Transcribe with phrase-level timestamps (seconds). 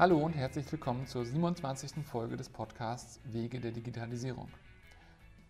[0.00, 2.06] Hallo und herzlich willkommen zur 27.
[2.06, 4.48] Folge des Podcasts Wege der Digitalisierung.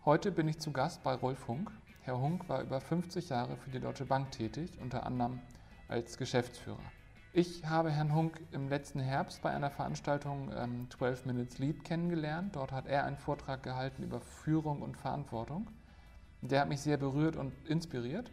[0.03, 1.71] Heute bin ich zu Gast bei Rolf Hunk.
[2.01, 5.39] Herr Hunk war über 50 Jahre für die Deutsche Bank tätig, unter anderem
[5.87, 6.83] als Geschäftsführer.
[7.31, 12.57] Ich habe Herrn Hunk im letzten Herbst bei einer Veranstaltung ähm, 12 Minutes Lead kennengelernt.
[12.57, 15.69] Dort hat er einen Vortrag gehalten über Führung und Verantwortung.
[16.41, 18.29] Der hat mich sehr berührt und inspiriert.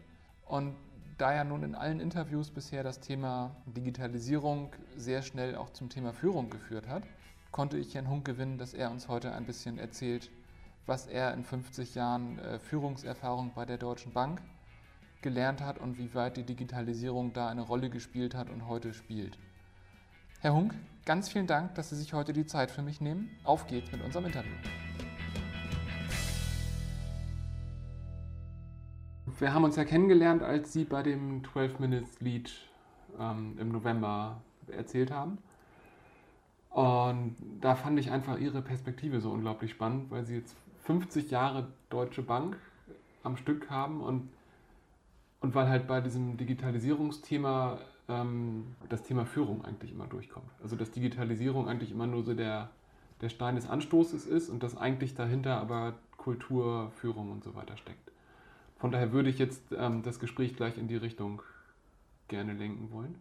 [0.47, 0.75] Und
[1.19, 6.13] da ja nun in allen Interviews bisher das Thema Digitalisierung sehr schnell auch zum Thema
[6.13, 7.03] Führung geführt hat,
[7.51, 10.31] konnte ich Herrn Hunk gewinnen, dass er uns heute ein bisschen erzählt,
[10.85, 14.41] was er in 50 Jahren äh, Führungserfahrung bei der Deutschen Bank
[15.21, 19.37] gelernt hat und wie weit die Digitalisierung da eine Rolle gespielt hat und heute spielt.
[20.39, 23.29] Herr Hunk, ganz vielen Dank, dass Sie sich heute die Zeit für mich nehmen.
[23.43, 24.55] Auf geht's mit unserem Interview.
[29.39, 32.51] Wir haben uns ja kennengelernt, als Sie bei dem 12 Minutes Lead
[33.17, 35.37] ähm, im November erzählt haben.
[36.71, 41.69] Und da fand ich einfach Ihre Perspektive so unglaublich spannend, weil Sie jetzt 50 Jahre
[41.89, 42.57] Deutsche Bank
[43.23, 44.29] am Stück haben und,
[45.39, 50.49] und weil halt bei diesem Digitalisierungsthema ähm, das Thema Führung eigentlich immer durchkommt.
[50.61, 52.71] Also dass Digitalisierung eigentlich immer nur so der,
[53.21, 57.77] der Stein des Anstoßes ist und dass eigentlich dahinter aber Kultur, Führung und so weiter
[57.77, 58.09] steckt.
[58.79, 61.41] Von daher würde ich jetzt ähm, das Gespräch gleich in die Richtung
[62.29, 63.15] gerne lenken wollen.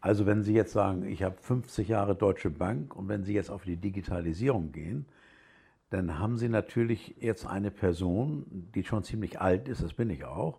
[0.00, 3.50] Also wenn Sie jetzt sagen, ich habe 50 Jahre Deutsche Bank und wenn Sie jetzt
[3.50, 5.06] auf die Digitalisierung gehen,
[5.90, 10.24] dann haben Sie natürlich jetzt eine Person, die schon ziemlich alt ist, das bin ich
[10.24, 10.58] auch.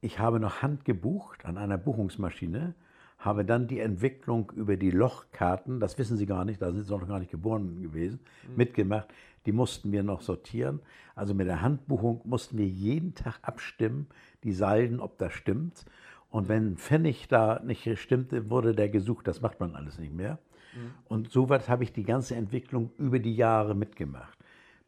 [0.00, 2.74] Ich habe noch handgebucht an einer Buchungsmaschine,
[3.18, 6.92] habe dann die Entwicklung über die Lochkarten, das wissen Sie gar nicht, da sind Sie
[6.92, 8.56] noch gar nicht geboren gewesen, mhm.
[8.56, 9.08] mitgemacht.
[9.46, 10.80] Die mussten wir noch sortieren.
[11.14, 14.06] Also mit der Handbuchung mussten wir jeden Tag abstimmen,
[14.44, 15.84] die Salden, ob das stimmt.
[16.30, 19.26] Und wenn Pfennig da nicht stimmte, wurde der gesucht.
[19.26, 20.38] Das macht man alles nicht mehr.
[20.74, 20.90] Mhm.
[21.06, 24.38] Und soweit habe ich die ganze Entwicklung über die Jahre mitgemacht.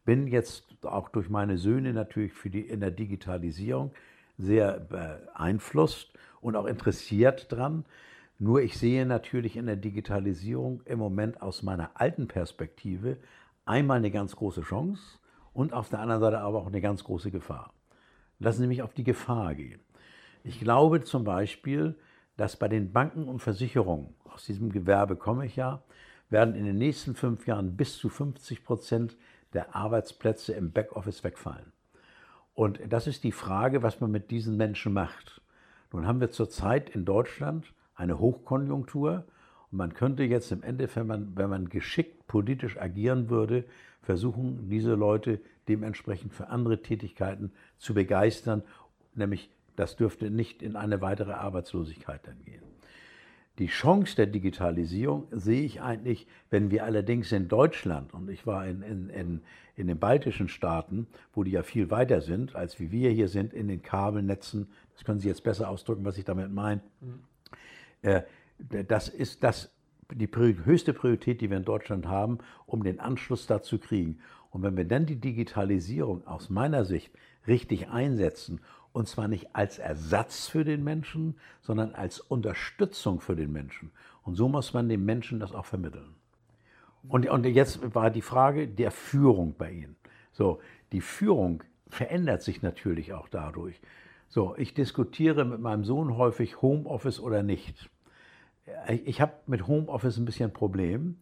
[0.05, 3.93] Bin jetzt auch durch meine Söhne natürlich für die, in der Digitalisierung
[4.39, 7.85] sehr beeinflusst und auch interessiert dran.
[8.43, 13.19] Nur ich sehe natürlich in der Digitalisierung im Moment aus meiner alten Perspektive
[13.67, 15.19] einmal eine ganz große Chance
[15.53, 17.75] und auf der anderen Seite aber auch eine ganz große Gefahr.
[18.39, 19.81] Lassen Sie mich auf die Gefahr gehen.
[20.43, 21.99] Ich glaube zum Beispiel,
[22.39, 25.83] dass bei den Banken und Versicherungen, aus diesem Gewerbe komme ich ja,
[26.31, 29.19] werden in den nächsten fünf Jahren bis zu 50 Prozent
[29.53, 31.73] der Arbeitsplätze im Backoffice wegfallen.
[32.55, 35.43] Und das ist die Frage, was man mit diesen Menschen macht.
[35.93, 39.25] Nun haben wir zurzeit in Deutschland eine Hochkonjunktur.
[39.71, 43.65] Und man könnte jetzt im Endeffekt, wenn man, wenn man geschickt politisch agieren würde,
[44.03, 48.63] versuchen, diese Leute dementsprechend für andere Tätigkeiten zu begeistern.
[49.15, 52.63] Nämlich, das dürfte nicht in eine weitere Arbeitslosigkeit dann gehen.
[53.59, 58.67] Die Chance der Digitalisierung sehe ich eigentlich, wenn wir allerdings in Deutschland, und ich war
[58.67, 59.43] in, in, in,
[59.77, 63.53] in den baltischen Staaten, wo die ja viel weiter sind, als wie wir hier sind,
[63.53, 67.21] in den Kabelnetzen, das können Sie jetzt besser ausdrücken, was ich damit meine, mhm.
[68.03, 68.23] Äh,
[68.59, 69.73] das ist das,
[70.13, 74.19] die höchste Priorität, die wir in Deutschland haben, um den Anschluss da zu kriegen.
[74.51, 77.11] Und wenn wir dann die Digitalisierung aus meiner Sicht
[77.47, 78.61] richtig einsetzen,
[78.93, 83.93] und zwar nicht als Ersatz für den Menschen, sondern als Unterstützung für den Menschen.
[84.23, 86.15] Und so muss man dem Menschen das auch vermitteln.
[87.09, 89.97] Und, und jetzt war die Frage der Führung bei Ihnen.
[90.33, 90.61] So,
[90.93, 93.81] die Führung verändert sich natürlich auch dadurch.
[94.33, 97.91] So, ich diskutiere mit meinem Sohn häufig Homeoffice oder nicht.
[98.89, 101.17] Ich habe mit Homeoffice ein bisschen ein Problem,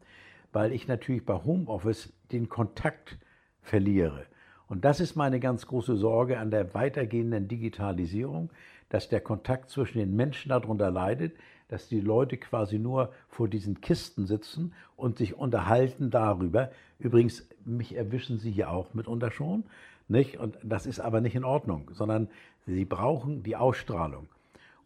[0.52, 3.16] weil ich natürlich bei Homeoffice den Kontakt
[3.62, 4.26] verliere.
[4.66, 8.50] Und das ist meine ganz große Sorge an der weitergehenden Digitalisierung,
[8.90, 11.34] dass der Kontakt zwischen den Menschen darunter leidet,
[11.68, 16.70] dass die Leute quasi nur vor diesen Kisten sitzen und sich unterhalten darüber.
[16.98, 19.64] Übrigens, mich erwischen Sie hier auch mitunter schon.
[20.08, 20.38] Nicht?
[20.38, 22.28] Und das ist aber nicht in Ordnung, sondern
[22.66, 24.26] sie brauchen die Ausstrahlung.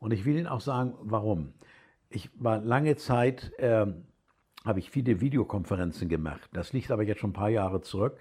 [0.00, 1.52] Und ich will Ihnen auch sagen, warum.
[2.10, 3.86] Ich war lange Zeit, äh,
[4.64, 6.50] habe ich viele Videokonferenzen gemacht.
[6.52, 8.18] Das liegt aber jetzt schon ein paar Jahre zurück.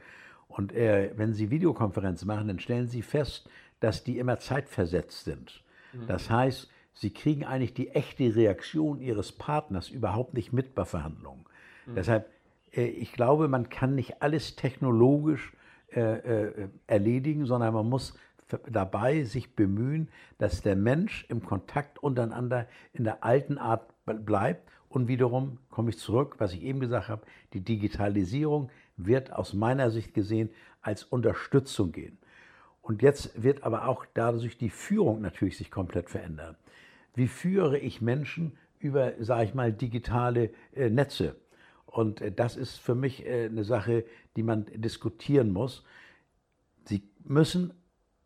[0.47, 3.49] Und äh, wenn Sie Videokonferenzen machen, dann stellen Sie fest,
[3.79, 5.63] dass die immer zeitversetzt sind.
[5.93, 6.07] Mhm.
[6.07, 11.45] Das heißt, Sie kriegen eigentlich die echte Reaktion Ihres Partners überhaupt nicht mit bei Verhandlungen.
[11.85, 11.95] Mhm.
[11.95, 12.29] Deshalb,
[12.73, 15.53] äh, ich glaube, man kann nicht alles technologisch
[15.93, 18.17] äh, äh, erledigen, sondern man muss
[18.69, 24.69] dabei sich bemühen, dass der Mensch im Kontakt untereinander in der alten Art bleibt.
[24.89, 27.23] Und wiederum komme ich zurück, was ich eben gesagt habe,
[27.53, 30.49] die Digitalisierung wird aus meiner Sicht gesehen
[30.81, 32.17] als Unterstützung gehen.
[32.81, 36.55] Und jetzt wird aber auch dadurch die Führung natürlich sich komplett verändern.
[37.15, 41.35] Wie führe ich Menschen über, sage ich mal, digitale äh, Netze.
[41.85, 44.05] Und äh, das ist für mich äh, eine Sache,
[44.35, 45.83] die man diskutieren muss.
[46.85, 47.73] Sie müssen,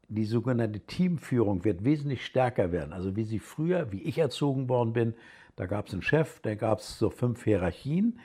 [0.07, 2.93] die sogenannte Teamführung wird wesentlich stärker werden.
[2.93, 5.13] Also wie sie früher, wie ich erzogen worden bin,
[5.55, 8.19] da gab es einen Chef, da gab es so fünf Hierarchien,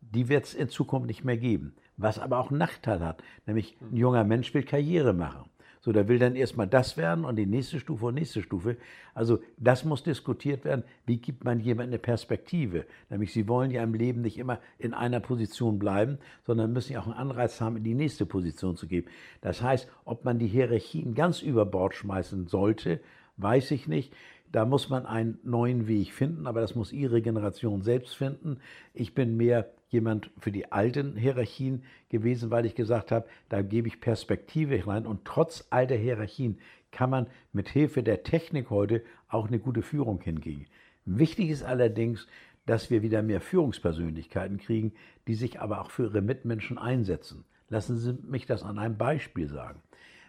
[0.00, 1.74] die wird es in Zukunft nicht mehr geben.
[1.96, 5.48] Was aber auch einen Nachteil hat, nämlich ein junger Mensch will Karriere machen.
[5.84, 8.76] So, der will dann erstmal das werden und die nächste Stufe und nächste Stufe.
[9.14, 10.84] Also das muss diskutiert werden.
[11.06, 12.86] Wie gibt man jemandem eine Perspektive?
[13.10, 17.00] Nämlich, sie wollen ja im Leben nicht immer in einer Position bleiben, sondern müssen ja
[17.00, 19.06] auch einen Anreiz haben, in die nächste Position zu gehen.
[19.40, 23.00] Das heißt, ob man die Hierarchien ganz über Bord schmeißen sollte,
[23.38, 24.12] weiß ich nicht.
[24.52, 28.58] Da muss man einen neuen Weg finden, aber das muss Ihre Generation selbst finden.
[28.92, 33.88] Ich bin mehr jemand für die alten Hierarchien gewesen, weil ich gesagt habe, da gebe
[33.88, 36.58] ich Perspektive rein und trotz alter Hierarchien
[36.90, 40.66] kann man mit Hilfe der Technik heute auch eine gute Führung hingehen.
[41.06, 42.26] Wichtig ist allerdings,
[42.66, 44.92] dass wir wieder mehr Führungspersönlichkeiten kriegen,
[45.26, 47.44] die sich aber auch für ihre Mitmenschen einsetzen.
[47.68, 49.80] Lassen Sie mich das an einem Beispiel sagen.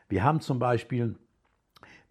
[0.08, 1.16] Wir haben zum Beispiel,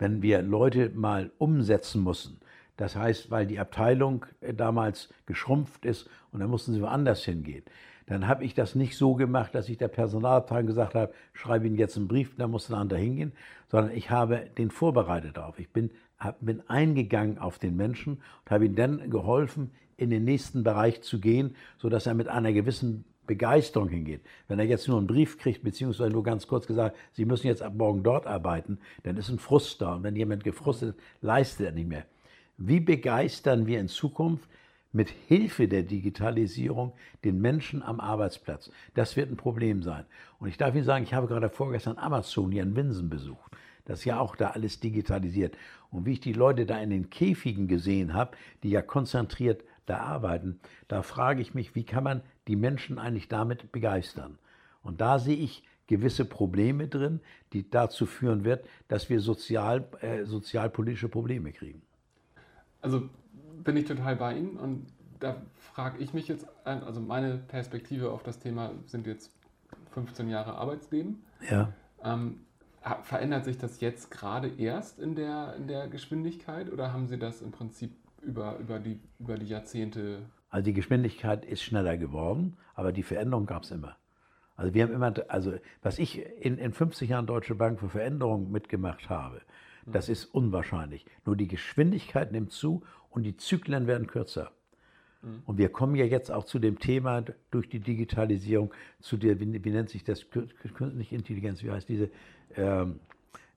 [0.03, 2.41] wenn wir Leute mal umsetzen müssen,
[2.77, 7.63] das heißt, weil die Abteilung äh, damals geschrumpft ist und dann mussten sie woanders hingehen.
[8.07, 11.77] Dann habe ich das nicht so gemacht, dass ich der Personalabteilung gesagt habe, schreibe Ihnen
[11.77, 13.33] jetzt einen Brief, dann muss ein anderer hingehen,
[13.69, 15.61] sondern ich habe den vorbereitet darauf.
[15.61, 18.15] Ich bin, hab, bin eingegangen auf den Menschen
[18.45, 22.53] und habe ihm dann geholfen, in den nächsten Bereich zu gehen, sodass er mit einer
[22.53, 24.23] gewissen Begeisterung hingeht.
[24.49, 27.63] Wenn er jetzt nur einen Brief kriegt, beziehungsweise nur ganz kurz gesagt, Sie müssen jetzt
[27.63, 29.95] ab morgen dort arbeiten, dann ist ein Frust da.
[29.95, 32.05] Und wenn jemand gefrustet ist, leistet er nicht mehr.
[32.59, 34.49] Wie begeistern wir in Zukunft
[34.93, 36.93] mit Hilfe der Digitalisierung
[37.25, 38.71] den Menschen am Arbeitsplatz?
[38.95, 40.05] Das wird ein Problem sein.
[40.39, 43.53] Und ich darf Ihnen sagen, ich habe gerade vorgestern Amazon hier in Winsen besucht.
[43.85, 45.57] Das ist ja auch da alles digitalisiert.
[45.91, 49.99] Und wie ich die Leute da in den Käfigen gesehen habe, die ja konzentriert da
[49.99, 54.39] arbeiten, da frage ich mich, wie kann man die Menschen eigentlich damit begeistern?
[54.83, 57.21] Und da sehe ich gewisse Probleme drin,
[57.53, 61.83] die dazu führen wird, dass wir sozial, äh, sozialpolitische Probleme kriegen.
[62.81, 63.09] Also
[63.63, 64.87] bin ich total bei Ihnen und
[65.21, 69.33] da frage ich mich jetzt, also meine Perspektive auf das Thema sind jetzt
[69.93, 71.23] 15 Jahre Arbeitsleben.
[71.49, 71.73] Ja.
[72.03, 72.41] Ähm,
[73.03, 77.41] verändert sich das jetzt gerade erst in der, in der Geschwindigkeit oder haben Sie das
[77.41, 80.23] im Prinzip über, über, die, über die Jahrzehnte?
[80.53, 83.97] Also die Geschwindigkeit ist schneller geworden, aber die Veränderung gab es immer.
[84.55, 88.53] Also wir haben immer, also was ich in, in 50 Jahren Deutsche Bank für Veränderungen
[88.53, 89.41] mitgemacht habe,
[89.87, 91.07] das ist unwahrscheinlich.
[91.25, 94.53] Nur die Geschwindigkeit nimmt zu und die Zyklen werden kürzer.
[95.23, 95.43] Mhm.
[95.47, 99.65] Und wir kommen ja jetzt auch zu dem Thema durch die Digitalisierung, zu der, wie,
[99.65, 102.11] wie nennt sich das, künstliche Intelligenz, wie heißt diese,
[102.57, 103.01] ähm,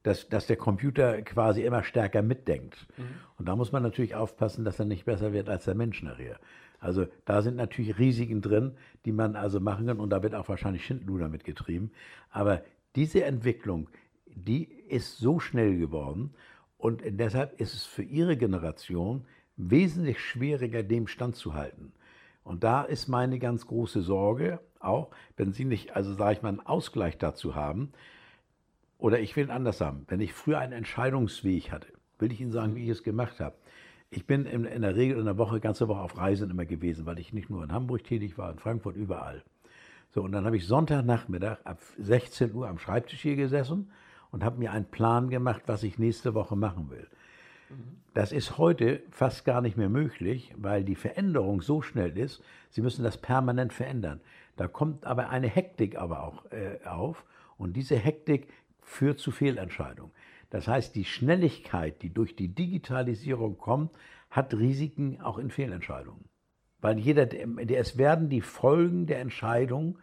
[0.02, 2.88] dass, dass der Computer quasi immer stärker mitdenkt.
[2.98, 3.04] Mhm.
[3.38, 6.40] Und da muss man natürlich aufpassen, dass er nicht besser wird als der Mensch nachher.
[6.86, 8.74] Also da sind natürlich Risiken drin,
[9.06, 11.92] die man also machen kann und da wird auch wahrscheinlich Schindluder mitgetrieben.
[12.30, 12.62] Aber
[12.96, 13.90] diese Entwicklung,
[14.28, 16.36] die ist so schnell geworden
[16.78, 19.26] und deshalb ist es für ihre Generation
[19.58, 21.92] wesentlich schwieriger, dem standzuhalten.
[22.44, 26.50] Und da ist meine ganz große Sorge, auch wenn Sie nicht, also sage ich mal,
[26.50, 27.92] einen Ausgleich dazu haben,
[29.00, 31.88] oder ich will anders sagen, wenn ich früher einen Entscheidungsweg hatte,
[32.20, 33.56] will ich Ihnen sagen, wie ich es gemacht habe.
[34.16, 37.06] Ich bin in, in der Regel in der Woche, ganze Woche auf Reisen immer gewesen,
[37.06, 39.44] weil ich nicht nur in Hamburg tätig war, in Frankfurt, überall.
[40.14, 43.92] So, und dann habe ich Sonntagnachmittag ab 16 Uhr am Schreibtisch hier gesessen
[44.32, 47.06] und habe mir einen Plan gemacht, was ich nächste Woche machen will.
[48.14, 52.42] Das ist heute fast gar nicht mehr möglich, weil die Veränderung so schnell ist.
[52.70, 54.22] Sie müssen das permanent verändern.
[54.56, 57.26] Da kommt aber eine Hektik aber auch äh, auf
[57.58, 58.48] und diese Hektik
[58.82, 60.14] führt zu Fehlentscheidungen.
[60.56, 63.92] Das heißt, die Schnelligkeit, die durch die Digitalisierung kommt,
[64.30, 66.30] hat Risiken auch in Fehlentscheidungen.
[66.80, 67.28] Weil jeder,
[67.70, 70.00] es werden die Folgen der Entscheidung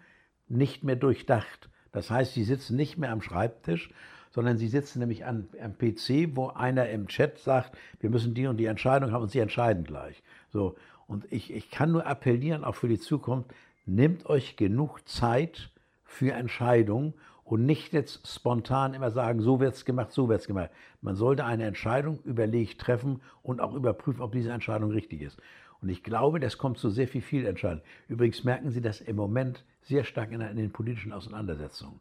[0.48, 1.70] nicht mehr durchdacht.
[1.90, 3.88] Das heißt, sie sitzen nicht mehr am Schreibtisch
[4.30, 8.46] sondern sie sitzen nämlich an, am PC, wo einer im Chat sagt, wir müssen die
[8.46, 10.22] und die Entscheidung haben und sie entscheiden gleich.
[10.48, 10.74] So.
[11.06, 13.50] Und ich, ich kann nur appellieren, auch für die Zukunft,
[13.84, 15.70] nehmt euch genug Zeit
[16.02, 17.12] für Entscheidungen
[17.44, 20.70] und nicht jetzt spontan immer sagen, so wird es gemacht, so wird es gemacht.
[21.00, 25.40] Man sollte eine Entscheidung überlegt treffen und auch überprüfen, ob diese Entscheidung richtig ist.
[25.80, 27.82] Und ich glaube, das kommt zu sehr viel Fehlentscheidung.
[28.08, 32.00] Übrigens merken Sie das im Moment sehr stark in, in den politischen Auseinandersetzungen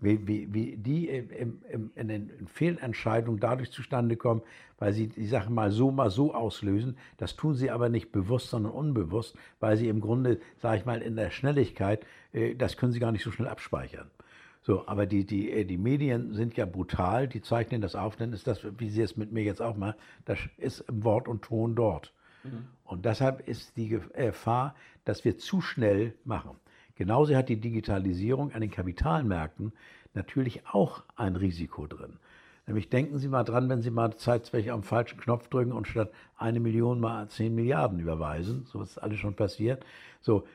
[0.00, 4.42] wie, wie, wie die im, im, in den Fehlentscheidungen dadurch zustande kommen,
[4.78, 6.96] weil sie die Sache mal so, mal so auslösen.
[7.16, 11.00] Das tun sie aber nicht bewusst, sondern unbewusst, weil sie im Grunde, sage ich mal,
[11.00, 14.10] in der Schnelligkeit, äh, das können sie gar nicht so schnell abspeichern.
[14.64, 18.32] So, aber die, die, äh, die Medien sind ja brutal, die zeichnen das auf, dann
[18.32, 19.94] ist das, wie sie es mit mir jetzt auch machen,
[20.24, 22.14] das ist im Wort und Ton dort.
[22.42, 22.64] Mhm.
[22.84, 26.56] Und deshalb ist die Gefahr, dass wir zu schnell machen.
[26.96, 29.72] Genauso hat die Digitalisierung an den Kapitalmärkten
[30.14, 32.16] natürlich auch ein Risiko drin.
[32.66, 36.10] Nämlich denken Sie mal dran, wenn Sie mal zeitweilig am falschen Knopf drücken und statt
[36.38, 38.64] eine Million mal zehn Milliarden überweisen.
[38.64, 39.84] So ist alles schon passiert.
[40.22, 40.46] So,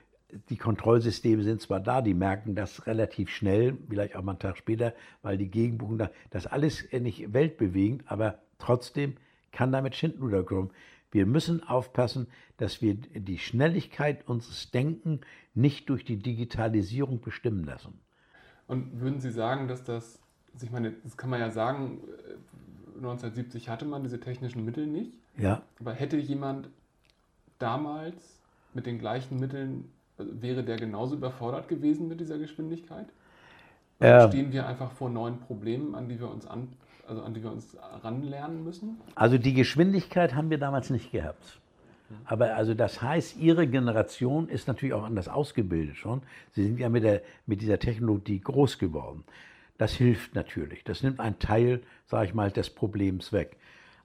[0.50, 4.58] die Kontrollsysteme sind zwar da, die merken das relativ schnell, vielleicht auch mal einen Tag
[4.58, 9.16] später, weil die Gegenbuchen da, das alles nicht weltbewegend, aber trotzdem
[9.52, 10.72] kann damit Schindluder kommen.
[11.12, 15.22] Wir müssen aufpassen, dass wir die Schnelligkeit unseres Denken
[15.56, 18.00] nicht durch die Digitalisierung bestimmen lassen.
[18.68, 20.20] Und würden Sie sagen, dass das,
[20.54, 22.02] also ich meine, das kann man ja sagen,
[22.98, 25.14] 1970 hatte man diese technischen Mittel nicht.
[25.38, 25.64] Ja.
[25.80, 26.70] Aber hätte jemand
[27.58, 28.40] damals
[28.74, 33.08] mit den gleichen Mitteln, wäre der genauso überfordert gewesen mit dieser Geschwindigkeit?
[34.02, 36.70] Ähm, stehen wir einfach vor neuen Problemen, an die wir uns an,
[37.08, 39.00] also an die wir uns ranlernen müssen?
[39.16, 41.60] Also die Geschwindigkeit haben wir damals nicht gehabt.
[42.26, 46.22] Aber also das heißt, Ihre Generation ist natürlich auch anders ausgebildet schon.
[46.52, 49.24] Sie sind ja mit, der, mit dieser Technologie groß geworden.
[49.78, 50.84] Das hilft natürlich.
[50.84, 53.58] Das nimmt einen Teil, sage ich mal, des Problems weg.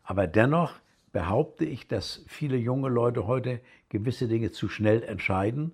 [0.05, 0.75] Aber dennoch
[1.13, 5.73] behaupte ich, dass viele junge Leute heute gewisse Dinge zu schnell entscheiden.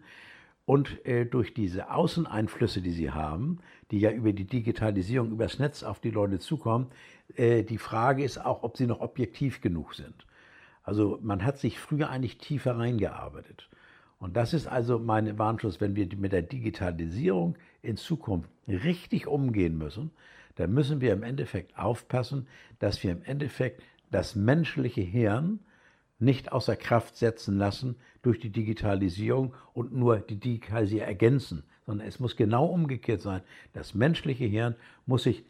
[0.70, 3.58] Und äh, durch diese Außeneinflüsse, die sie haben,
[3.90, 6.92] die ja über die Digitalisierung, übers Netz auf die Leute zukommen,
[7.34, 10.14] äh, die Frage ist auch, ob sie noch objektiv genug sind.
[10.84, 13.68] Also man hat sich früher eigentlich tiefer reingearbeitet.
[14.20, 19.76] Und das ist also mein Warnschuss, wenn wir mit der Digitalisierung in Zukunft richtig umgehen
[19.76, 20.12] müssen,
[20.54, 22.46] dann müssen wir im Endeffekt aufpassen,
[22.78, 25.58] dass wir im Endeffekt das menschliche Hirn
[26.20, 32.20] nicht außer Kraft setzen lassen durch die Digitalisierung und nur die Digitalisierung ergänzen, sondern es
[32.20, 33.42] muss genau umgekehrt sein.
[33.72, 35.44] Das menschliche Hirn muss sich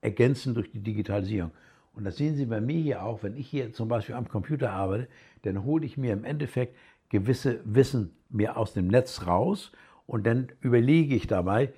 [0.00, 1.52] ergänzen durch die Digitalisierung.
[1.94, 4.70] Und das sehen Sie bei mir hier auch, wenn ich hier zum Beispiel am Computer
[4.72, 5.08] arbeite,
[5.42, 6.76] dann hole ich mir im Endeffekt
[7.08, 9.72] gewisse Wissen mir aus dem Netz raus
[10.06, 11.72] und dann überlege ich dabei,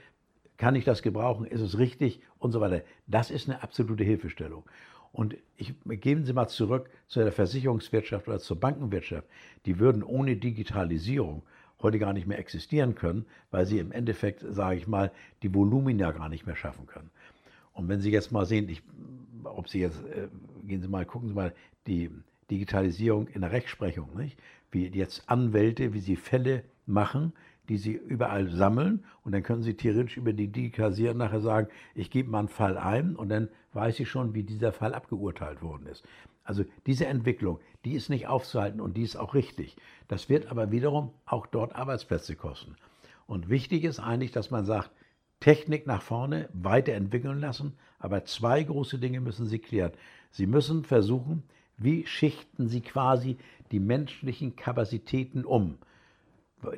[0.57, 2.83] kann ich das gebrauchen, ist es richtig und so weiter.
[3.07, 4.65] Das ist eine absolute Hilfestellung.
[5.19, 9.27] Und ich, geben Sie mal zurück zu der Versicherungswirtschaft oder zur Bankenwirtschaft.
[9.67, 11.43] Die würden ohne Digitalisierung
[11.83, 15.11] heute gar nicht mehr existieren können, weil sie im Endeffekt, sage ich mal,
[15.43, 17.11] die Volumina gar nicht mehr schaffen können.
[17.73, 18.81] Und wenn Sie jetzt mal sehen, ich,
[19.43, 20.29] ob Sie jetzt, äh,
[20.63, 21.53] gehen Sie mal, gucken Sie mal
[21.89, 22.11] die
[22.49, 24.39] Digitalisierung in der Rechtsprechung, nicht?
[24.71, 27.33] wie jetzt Anwälte, wie sie Fälle machen,
[27.69, 32.11] die sie überall sammeln und dann können sie theoretisch über die Digitalisierung nachher sagen, ich
[32.11, 35.87] gebe mal einen Fall ein und dann weiß ich schon, wie dieser Fall abgeurteilt worden
[35.87, 36.05] ist.
[36.45, 39.77] Also diese Entwicklung, die ist nicht aufzuhalten und die ist auch richtig.
[40.09, 42.77] Das wird aber wiederum auch dort Arbeitsplätze kosten.
[43.27, 44.91] Und wichtig ist eigentlich, dass man sagt,
[45.41, 49.93] Technik nach vorne weiterentwickeln lassen, aber zwei große Dinge müssen Sie klären.
[50.31, 51.43] Sie müssen versuchen,
[51.77, 53.37] wie schichten Sie quasi
[53.71, 55.79] die menschlichen Kapazitäten um,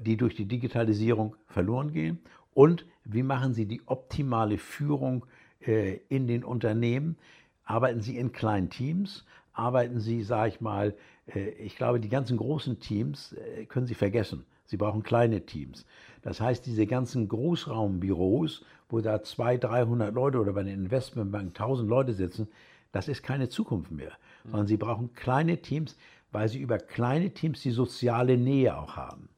[0.01, 2.19] die durch die Digitalisierung verloren gehen
[2.55, 5.27] und wie machen Sie die optimale Führung
[5.61, 7.17] äh, in den Unternehmen?
[7.65, 9.25] Arbeiten Sie in kleinen Teams?
[9.53, 10.95] Arbeiten Sie, sage ich mal,
[11.27, 14.45] äh, ich glaube, die ganzen großen Teams äh, können Sie vergessen.
[14.67, 15.87] Sie brauchen kleine Teams.
[16.23, 21.89] Das heißt, diese ganzen Großraumbüros, wo da 200, 300 Leute oder bei den Investmentbanken 1000
[21.89, 22.49] Leute sitzen,
[22.93, 24.13] das ist keine Zukunft mehr.
[24.45, 25.97] Sondern sie brauchen kleine Teams,
[26.31, 29.30] weil sie über kleine Teams die soziale Nähe auch haben.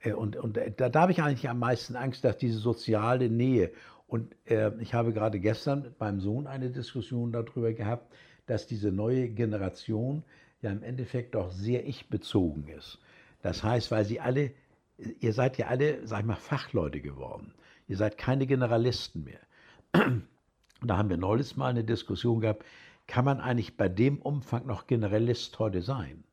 [0.00, 3.28] Äh, und, und äh, da, da habe ich eigentlich am meisten Angst, dass diese soziale
[3.28, 3.72] Nähe,
[4.06, 8.12] und äh, ich habe gerade gestern mit meinem Sohn eine Diskussion darüber gehabt,
[8.46, 10.24] dass diese neue Generation
[10.62, 12.98] ja im Endeffekt doch sehr ich-bezogen ist.
[13.42, 14.52] Das heißt, weil sie alle,
[15.20, 17.52] ihr seid ja alle, sag ich mal, Fachleute geworden.
[17.86, 19.40] Ihr seid keine Generalisten mehr.
[20.82, 22.64] Da haben wir neulich mal eine Diskussion gehabt,
[23.06, 26.24] kann man eigentlich bei dem Umfang noch Generalist heute sein?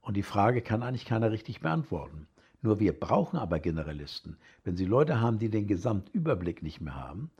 [0.00, 2.26] Und die Frage kann eigentlich keiner richtig beantworten.
[2.62, 4.38] Nur wir brauchen aber Generalisten.
[4.64, 7.30] Wenn Sie Leute haben, die den Gesamtüberblick nicht mehr haben,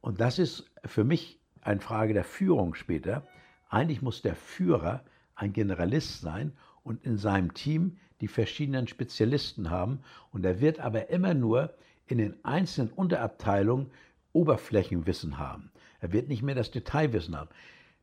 [0.00, 3.26] und das ist für mich eine Frage der Führung später,
[3.70, 5.02] eigentlich muss der Führer
[5.34, 10.00] ein Generalist sein und in seinem Team die verschiedenen Spezialisten haben.
[10.30, 11.74] Und er wird aber immer nur
[12.06, 13.90] in den einzelnen Unterabteilungen
[14.34, 15.70] Oberflächenwissen haben.
[16.00, 17.48] Er wird nicht mehr das Detailwissen haben.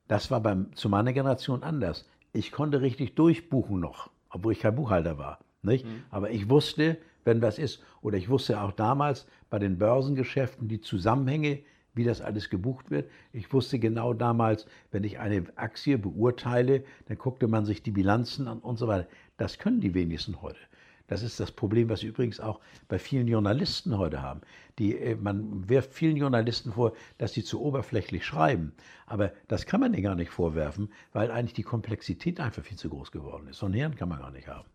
[0.08, 2.10] Das war beim, zu meiner Generation anders.
[2.34, 5.40] Ich konnte richtig durchbuchen noch, obwohl ich kein Buchhalter war.
[5.62, 5.86] Nicht?
[5.86, 6.04] Mhm.
[6.10, 10.82] Aber ich wusste, wenn was ist, oder ich wusste auch damals bei den Börsengeschäften die
[10.82, 11.60] Zusammenhänge,
[11.94, 13.10] wie das alles gebucht wird.
[13.34, 18.48] Ich wusste genau damals, wenn ich eine Aktie beurteile, dann guckte man sich die Bilanzen
[18.48, 19.08] an und so weiter.
[19.38, 20.60] Das können die wenigsten heute.
[21.08, 24.40] Das ist das Problem, was wir übrigens auch bei vielen Journalisten heute haben.
[24.80, 28.72] Die, äh, man wirft vielen Journalisten vor, dass sie zu oberflächlich schreiben.
[29.08, 32.88] Aber das kann man ihnen gar nicht vorwerfen, weil eigentlich die Komplexität einfach viel zu
[32.88, 33.58] groß geworden ist.
[33.58, 34.71] So ein Hirn kann man gar nicht haben.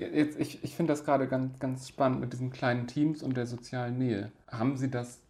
[0.00, 3.46] Jetzt, ich ich finde das gerade ganz, ganz spannend mit diesen kleinen Teams und der
[3.46, 4.32] sozialen Nähe.
[4.48, 5.20] Haben Sie das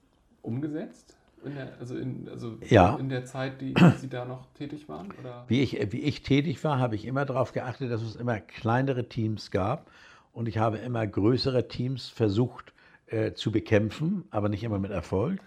[0.42, 1.16] umgesetzt?
[1.44, 2.96] In der, also in, also ja.
[2.96, 5.12] in der Zeit, die Sie da noch tätig waren?
[5.20, 5.44] Oder?
[5.48, 9.08] Wie, ich, wie ich tätig war, habe ich immer darauf geachtet, dass es immer kleinere
[9.08, 9.90] Teams gab.
[10.32, 12.72] Und ich habe immer größere Teams versucht
[13.06, 15.40] äh, zu bekämpfen, aber nicht immer mit Erfolg.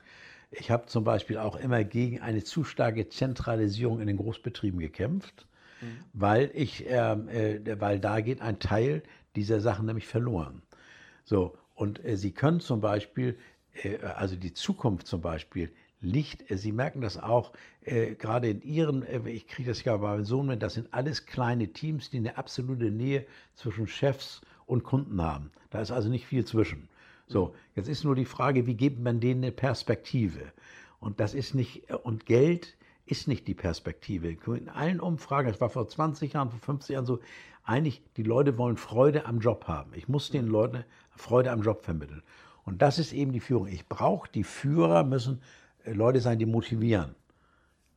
[0.52, 5.48] Ich habe zum Beispiel auch immer gegen eine zu starke Zentralisierung in den Großbetrieben gekämpft,
[5.84, 6.04] mhm.
[6.14, 9.04] weil, ich, ähm, äh, weil da geht ein Teil
[9.36, 10.62] dieser Sachen nämlich verloren.
[11.24, 13.38] So, und äh, Sie können zum Beispiel,
[13.84, 15.72] äh, also die Zukunft zum Beispiel,
[16.02, 19.98] liegt, äh, Sie merken das auch, äh, gerade in Ihren, äh, ich kriege das ja
[19.98, 23.26] bei meinem Sohn das sind alles kleine Teams, die eine absolute Nähe
[23.56, 25.52] zwischen Chefs und Kunden haben.
[25.72, 26.88] Da ist also nicht viel zwischen.
[27.28, 30.52] So, jetzt ist nur die Frage, wie gibt man denen eine Perspektive?
[31.00, 34.30] Und das ist nicht, und Geld ist nicht die Perspektive.
[34.30, 37.20] In allen Umfragen, das war vor 20 Jahren, vor 50 Jahren so,
[37.64, 39.92] eigentlich, die Leute wollen Freude am Job haben.
[39.94, 40.84] Ich muss den Leuten
[41.16, 42.24] Freude am Job vermitteln.
[42.66, 43.68] Und das ist eben die Führung.
[43.68, 45.42] Ich brauche, die Führer müssen
[45.86, 47.16] äh, Leute sein, die motivieren.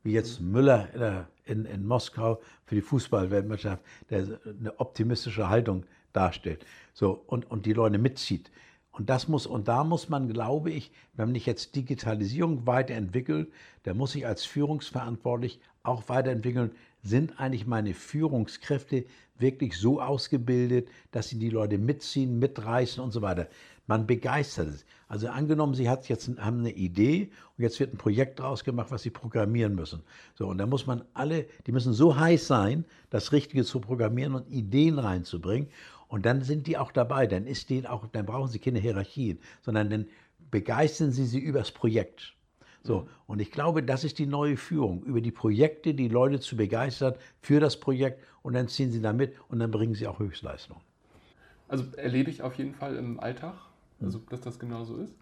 [0.03, 6.65] Wie jetzt Müller in, in Moskau für die Fußballweltmannschaft, der eine optimistische Haltung darstellt.
[6.93, 8.49] So, und, und die Leute mitzieht.
[8.97, 13.51] Und das muss, und da muss man, glaube ich, wenn nicht jetzt Digitalisierung weiterentwickelt,
[13.83, 16.71] da muss ich als Führungsverantwortlich auch weiterentwickeln.
[17.03, 19.05] Sind eigentlich meine Führungskräfte
[19.37, 23.47] wirklich so ausgebildet, dass sie die Leute mitziehen, mitreißen und so weiter?
[23.85, 24.85] Man begeistert es.
[25.07, 28.87] Also angenommen, Sie hat jetzt, haben eine Idee und jetzt wird ein Projekt draus gemacht,
[28.89, 30.01] was Sie programmieren müssen.
[30.35, 34.35] So, und da muss man alle, die müssen so heiß sein, das Richtige zu programmieren
[34.35, 35.69] und Ideen reinzubringen.
[36.07, 37.27] Und dann sind die auch dabei.
[37.27, 40.07] Dann ist denen auch, dann brauchen Sie keine Hierarchien, sondern dann
[40.51, 42.33] begeistern Sie sie übers Projekt.
[42.83, 43.07] So, mhm.
[43.27, 47.15] und ich glaube, das ist die neue Führung, über die Projekte die Leute zu begeistern
[47.41, 50.77] für das Projekt und dann ziehen sie damit und dann bringen sie auch Höchstleistung.
[51.67, 53.55] Also erlebe ich auf jeden Fall im Alltag
[54.01, 55.13] also dass das genau so ist.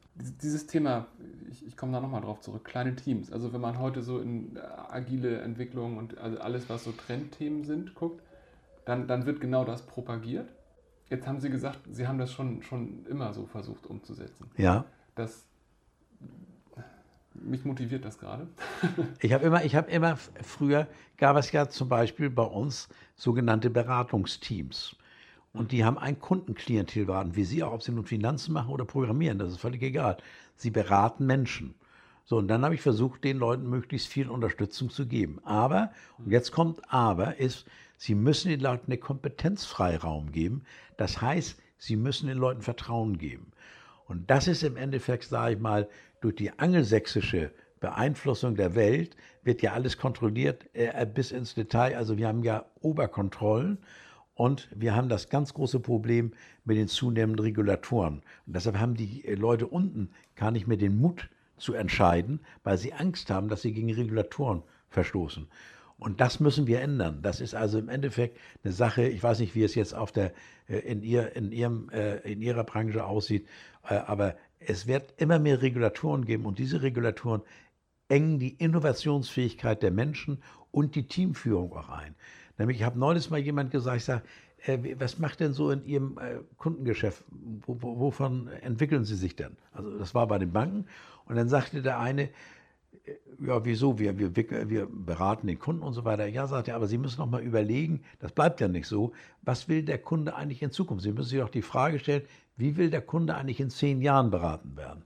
[0.41, 1.08] Dieses Thema,
[1.50, 3.32] ich, ich komme da nochmal drauf zurück, kleine Teams.
[3.32, 7.65] Also wenn man heute so in äh, agile Entwicklung und also alles, was so Trendthemen
[7.65, 8.21] sind, guckt,
[8.86, 10.50] dann, dann wird genau das propagiert.
[11.10, 14.50] Jetzt haben Sie gesagt, Sie haben das schon, schon immer so versucht umzusetzen.
[14.58, 14.86] Ja.
[15.13, 15.46] Das,
[17.34, 18.48] mich motiviert das gerade.
[19.20, 20.88] ich habe immer, ich habe immer, früher
[21.18, 24.96] gab es ja zum Beispiel bei uns sogenannte Beratungsteams.
[25.54, 28.84] Und die haben ein Kundenklientel beraten, wie Sie auch, ob Sie nun Finanzen machen oder
[28.84, 30.18] programmieren, das ist völlig egal.
[30.58, 31.76] Sie beraten Menschen.
[32.26, 35.39] So, und dann habe ich versucht, den Leuten möglichst viel Unterstützung zu geben.
[35.46, 40.64] Aber, und jetzt kommt aber, ist, Sie müssen den Leuten eine Kompetenzfreiraum geben.
[40.98, 43.52] Das heißt, Sie müssen den Leuten Vertrauen geben.
[44.06, 45.90] Und das ist im Endeffekt, sage ich mal,
[46.22, 51.96] durch die angelsächsische Beeinflussung der Welt wird ja alles kontrolliert äh, bis ins Detail.
[51.96, 53.80] Also wir haben ja Oberkontrollen
[54.34, 58.24] und wir haben das ganz große Problem mit den zunehmenden Regulatoren.
[58.48, 62.78] Und deshalb haben die äh, Leute unten gar nicht mehr den Mut zu entscheiden, weil
[62.78, 65.48] sie Angst haben, dass sie gegen Regulatoren verstoßen.
[65.98, 67.22] Und das müssen wir ändern.
[67.22, 70.34] Das ist also im Endeffekt eine Sache, ich weiß nicht, wie es jetzt auf der,
[70.68, 73.48] äh, in, ihr, in, ihrem, äh, in Ihrer Branche aussieht,
[73.84, 77.44] aber es wird immer mehr Regulatoren geben und diese Regulatoren
[78.08, 82.16] engen die Innovationsfähigkeit der Menschen und die Teamführung auch ein.
[82.58, 84.24] Nämlich, ich habe neulich mal jemand gesagt, ich sage,
[84.66, 87.24] äh, was macht denn so in Ihrem äh, Kundengeschäft?
[87.30, 89.56] Wo, wo, wovon entwickeln Sie sich denn?
[89.72, 90.86] Also das war bei den Banken.
[91.26, 92.30] Und dann sagte der eine, äh,
[93.39, 94.00] ja, wieso?
[94.00, 94.36] Wir, wir,
[94.70, 96.26] wir beraten den Kunden und so weiter.
[96.28, 99.13] Ja, sagt er, aber Sie müssen noch mal überlegen, das bleibt ja nicht so.
[99.41, 101.04] Was will der Kunde eigentlich in Zukunft?
[101.04, 102.24] Sie müssen sich doch die Frage stellen,
[102.58, 105.04] wie will der Kunde eigentlich in zehn Jahren beraten werden?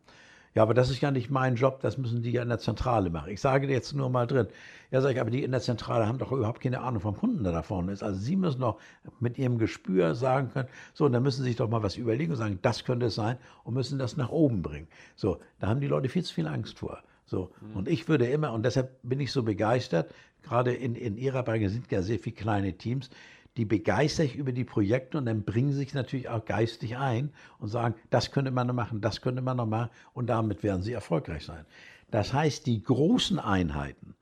[0.55, 3.09] Ja, aber das ist ja nicht mein Job, das müssen die ja in der Zentrale
[3.09, 3.31] machen.
[3.31, 4.47] Ich sage jetzt nur mal drin.
[4.91, 7.43] Ja, sage ich, aber die in der Zentrale haben doch überhaupt keine Ahnung vom Kunden,
[7.43, 8.01] der da vorne ist.
[8.01, 8.79] Also Sie müssen doch
[9.19, 12.31] mit Ihrem Gespür sagen können, so, und dann müssen Sie sich doch mal was überlegen
[12.31, 14.87] und sagen, das könnte es sein und müssen das nach oben bringen.
[15.15, 17.03] So, da haben die Leute viel zu viel Angst vor.
[17.29, 17.75] So, mhm.
[17.75, 20.11] und ich würde immer, und deshalb bin ich so begeistert,
[20.41, 23.11] gerade in, in Ihrer Branche sind ja sehr viele kleine Teams,
[23.55, 27.67] die begeistern sich über die Projekte und dann bringen sich natürlich auch geistig ein und
[27.67, 30.93] sagen, das könnte man noch machen, das könnte man noch machen und damit werden sie
[30.93, 31.65] erfolgreich sein.
[32.09, 34.15] Das heißt, die großen Einheiten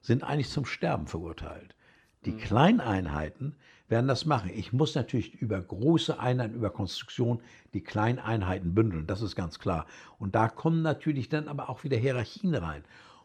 [0.00, 1.74] sind eigentlich zum Sterben verurteilt.
[2.24, 2.38] Die mhm.
[2.38, 3.56] Kleineinheiten
[3.94, 4.50] werden das machen.
[4.52, 7.40] Ich muss natürlich über große Einheiten, über Konstruktion
[7.74, 9.86] die Kleineinheiten bündeln, das ist ganz klar.
[10.18, 12.82] Und da kommen natürlich dann aber auch wieder Hierarchien rein.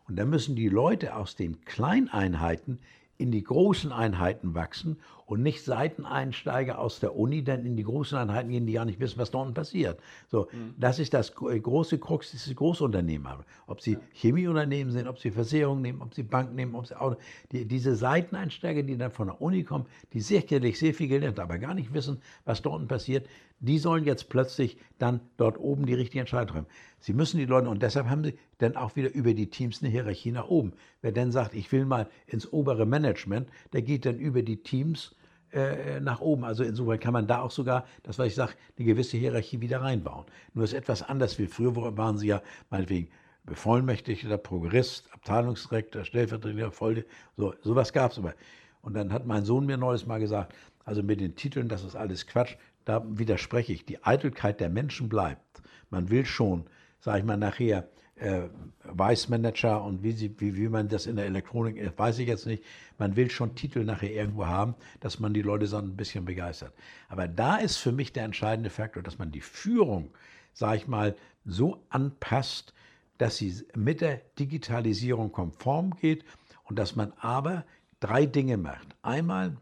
[0.07, 2.77] Und da müssen die Leute aus den Kleineinheiten
[3.17, 4.97] in die großen Einheiten wachsen
[5.29, 8.99] und nicht Seiteneinsteiger aus der Uni dann in die großen Einheiten gehen, die gar nicht
[8.99, 9.99] wissen, was unten passiert.
[10.27, 10.73] So, mhm.
[10.77, 13.45] das ist das große Krux dieses Großunternehmer.
[13.67, 13.99] Ob sie ja.
[14.13, 17.17] Chemieunternehmen sind, ob sie Versicherungen nehmen, ob sie Banken nehmen, ob sie Auto,
[17.51, 21.59] die, diese Seiteneinsteiger, die dann von der Uni kommen, die sicherlich sehr viel gelernt, aber
[21.59, 23.27] gar nicht wissen, was unten passiert,
[23.59, 26.67] die sollen jetzt plötzlich dann dort oben die richtige Entscheidung treffen.
[26.99, 29.91] Sie müssen die Leute, und deshalb haben sie dann auch wieder über die Teams eine
[29.91, 30.73] Hierarchie nach oben.
[31.01, 35.15] Wer dann sagt, ich will mal ins obere Management, der geht dann über die Teams
[35.53, 36.43] äh, nach oben.
[36.43, 39.81] Also insofern kann man da auch sogar, das was ich sage, eine gewisse Hierarchie wieder
[39.81, 40.25] reinbauen.
[40.53, 43.09] Nur ist etwas anders wie früher, waren sie ja meinetwegen
[43.45, 48.33] Bevollmächtigter, Progrist, Abteilungsdirektor, Stellvertreter, Folge, so, sowas gab es aber.
[48.81, 50.53] Und dann hat mein Sohn mir neues Mal gesagt,
[50.85, 52.55] also mit den Titeln, das ist alles Quatsch
[52.89, 55.61] da widerspreche ich, die Eitelkeit der Menschen bleibt.
[55.91, 56.65] Man will schon,
[56.99, 57.87] sage ich mal, nachher
[58.19, 58.49] äh,
[58.83, 62.45] Weißmanager und wie, sie, wie, wie man das in der Elektronik, äh, weiß ich jetzt
[62.45, 62.63] nicht.
[62.97, 66.73] Man will schon Titel nachher irgendwo haben, dass man die Leute so ein bisschen begeistert.
[67.07, 70.11] Aber da ist für mich der entscheidende Faktor, dass man die Führung,
[70.53, 72.73] sage ich mal, so anpasst,
[73.17, 76.23] dass sie mit der Digitalisierung konform geht
[76.65, 77.65] und dass man aber
[77.99, 78.87] drei Dinge macht.
[79.01, 79.57] Einmal,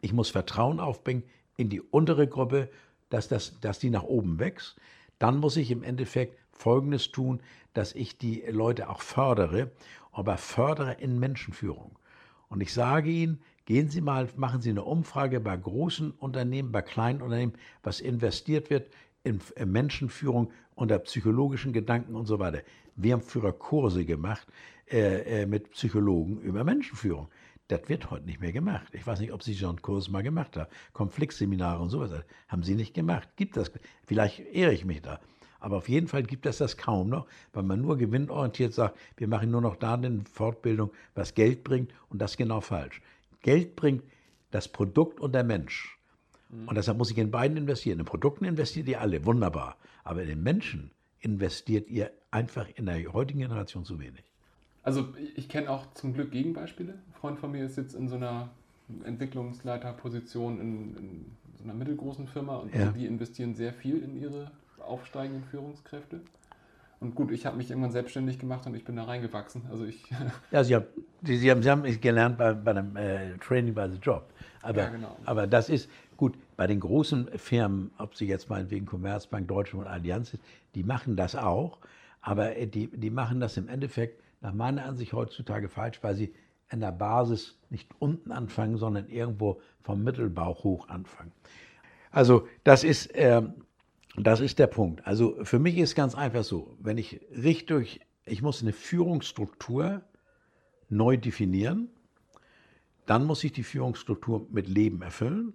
[0.00, 1.22] ich muss Vertrauen aufbringen
[1.56, 2.68] in die untere Gruppe,
[3.10, 4.76] dass, das, dass die nach oben wächst.
[5.18, 7.40] Dann muss ich im Endeffekt Folgendes tun,
[7.72, 9.70] dass ich die Leute auch fördere,
[10.12, 11.98] aber fördere in Menschenführung.
[12.48, 16.82] Und ich sage Ihnen, gehen Sie mal, machen Sie eine Umfrage bei großen Unternehmen, bei
[16.82, 17.52] kleinen Unternehmen,
[17.82, 18.90] was investiert wird
[19.22, 22.62] in, Menschenführung unter psychologischen Gedanken und so weiter.
[22.96, 24.46] Wir haben früher Kurse gemacht
[24.90, 27.28] äh, äh, mit Psychologen über Menschenführung.
[27.68, 28.92] Das wird heute nicht mehr gemacht.
[28.92, 30.68] Ich weiß nicht, ob Sie schon einen Kurs mal gemacht haben.
[30.92, 32.10] Konfliktseminare und sowas.
[32.48, 33.28] Haben Sie nicht gemacht.
[33.36, 33.70] Gibt das.
[34.04, 35.20] Vielleicht ehre ich mich da.
[35.60, 39.28] Aber auf jeden Fall gibt es das kaum noch, weil man nur gewinnorientiert sagt, wir
[39.28, 43.02] machen nur noch da eine Fortbildung, was Geld bringt und das ist genau falsch.
[43.42, 44.02] Geld bringt
[44.50, 45.98] das Produkt und der Mensch.
[46.48, 46.68] Mhm.
[46.68, 48.00] Und deshalb muss ich in beiden investieren.
[48.00, 49.76] In Produkten investiert ihr alle, wunderbar.
[50.02, 54.24] Aber in den Menschen investiert ihr einfach in der heutigen Generation zu wenig.
[54.82, 56.92] Also ich kenne auch zum Glück Gegenbeispiele.
[56.92, 58.50] Ein Freund von mir ist jetzt in so einer
[59.04, 61.26] Entwicklungsleiterposition in, in
[61.58, 62.80] so einer mittelgroßen Firma und ja.
[62.80, 64.50] also die investieren sehr viel in ihre
[64.82, 66.20] aufsteigenden Führungskräfte.
[67.00, 69.62] Und gut, ich habe mich irgendwann selbstständig gemacht und ich bin da reingewachsen.
[69.70, 70.04] Also ich
[70.50, 70.86] ja, Sie haben,
[71.22, 74.28] Sie haben, Sie haben gelernt bei, bei einem äh, Training by the Job.
[74.62, 75.16] Aber, ja, genau.
[75.24, 75.88] aber das ist
[76.18, 80.42] gut, bei den großen Firmen, ob sie jetzt meinetwegen Commerzbank, Deutsche und Allianz ist,
[80.74, 81.78] die machen das auch.
[82.20, 86.34] Aber äh, die, die machen das im Endeffekt nach meiner Ansicht heutzutage falsch, weil sie
[86.68, 91.32] an der Basis nicht unten anfangen, sondern irgendwo vom Mittelbauch hoch anfangen.
[92.10, 93.42] Also das ist, äh,
[94.16, 95.06] das ist der Punkt.
[95.06, 100.02] Also für mich ist ganz einfach so, wenn ich richtig, ich muss eine Führungsstruktur
[100.88, 101.88] neu definieren,
[103.06, 105.54] dann muss ich die Führungsstruktur mit Leben erfüllen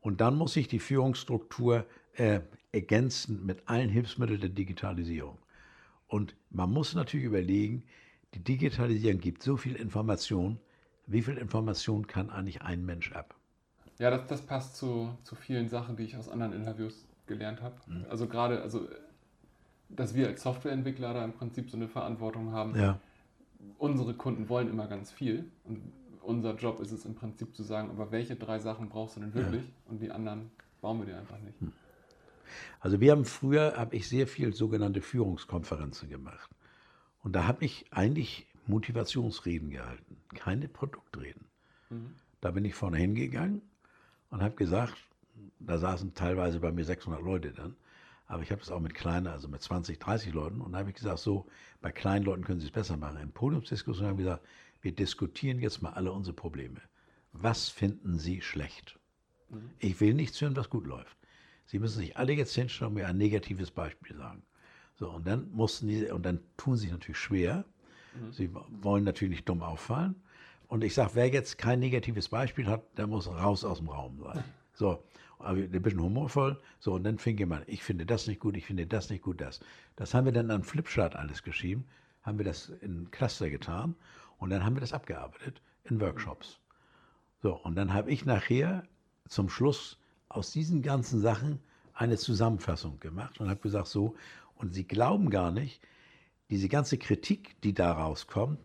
[0.00, 2.40] und dann muss ich die Führungsstruktur äh,
[2.72, 5.38] ergänzen mit allen Hilfsmitteln der Digitalisierung.
[6.08, 7.84] Und man muss natürlich überlegen,
[8.34, 10.58] die Digitalisierung gibt so viel Information.
[11.06, 13.34] Wie viel Information kann eigentlich ein Mensch ab?
[13.98, 17.74] Ja, das, das passt zu, zu vielen Sachen, die ich aus anderen Interviews gelernt habe.
[17.86, 18.04] Mhm.
[18.08, 18.88] Also gerade, also
[19.88, 22.78] dass wir als Softwareentwickler da im Prinzip so eine Verantwortung haben.
[22.78, 22.98] Ja.
[23.78, 25.80] Unsere Kunden wollen immer ganz viel und
[26.22, 29.34] unser Job ist es im Prinzip zu sagen, aber welche drei Sachen brauchst du denn
[29.34, 29.90] wirklich ja.
[29.90, 31.60] und die anderen bauen wir dir einfach nicht.
[31.60, 31.72] Hm.
[32.80, 36.50] Also wir haben früher, habe ich sehr viel sogenannte Führungskonferenzen gemacht.
[37.22, 41.46] Und da habe ich eigentlich Motivationsreden gehalten, keine Produktreden.
[41.90, 42.14] Mhm.
[42.40, 43.62] Da bin ich vorne hingegangen
[44.30, 44.94] und habe gesagt,
[45.66, 47.76] da saßen teilweise bei mir 600 Leute dann,
[48.26, 50.60] aber ich habe das auch mit kleinen, also mit 20, 30 Leuten.
[50.60, 51.46] Und da habe ich gesagt, so,
[51.80, 53.18] bei kleinen Leuten können Sie es besser machen.
[53.18, 54.46] In Podiumsdiskussionen habe ich gesagt,
[54.80, 56.80] wir diskutieren jetzt mal alle unsere Probleme.
[57.32, 58.98] Was finden Sie schlecht?
[59.50, 59.70] Mhm.
[59.78, 61.16] Ich will nichts hören, was gut läuft.
[61.66, 64.42] Sie müssen sich alle jetzt hinstellen und mir ein negatives Beispiel sagen.
[64.96, 67.64] So, und dann mussten die, und dann tun sie sich natürlich schwer.
[68.14, 68.32] Mhm.
[68.32, 68.50] Sie
[68.82, 70.14] wollen natürlich nicht dumm auffallen.
[70.68, 74.18] Und ich sage, wer jetzt kein negatives Beispiel hat, der muss raus aus dem Raum
[74.18, 74.42] sein.
[74.76, 75.04] So,
[75.44, 76.60] ein bisschen humorvoll.
[76.78, 79.40] So, und dann fing jemand, ich finde das nicht gut, ich finde das nicht gut,
[79.40, 79.60] das.
[79.96, 81.84] Das haben wir dann an Flipchart alles geschrieben,
[82.22, 83.94] haben wir das in Cluster getan
[84.38, 86.58] und dann haben wir das abgearbeitet in Workshops.
[87.42, 88.84] So, und dann habe ich nachher
[89.28, 91.60] zum Schluss aus diesen ganzen Sachen
[91.92, 94.16] eine Zusammenfassung gemacht und habe gesagt, so,
[94.56, 95.80] und sie glauben gar nicht,
[96.50, 98.58] diese ganze Kritik, die daraus kommt,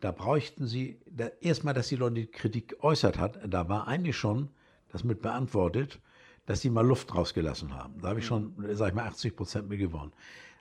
[0.00, 4.16] da bräuchten sie, da, erstmal, dass die Leute die Kritik geäußert hat, da war eigentlich
[4.16, 4.48] schon
[4.92, 6.00] das mit beantwortet,
[6.46, 8.00] dass sie mal Luft rausgelassen haben.
[8.00, 10.12] Da habe ich schon, sag ich mal, 80 Prozent mit gewonnen.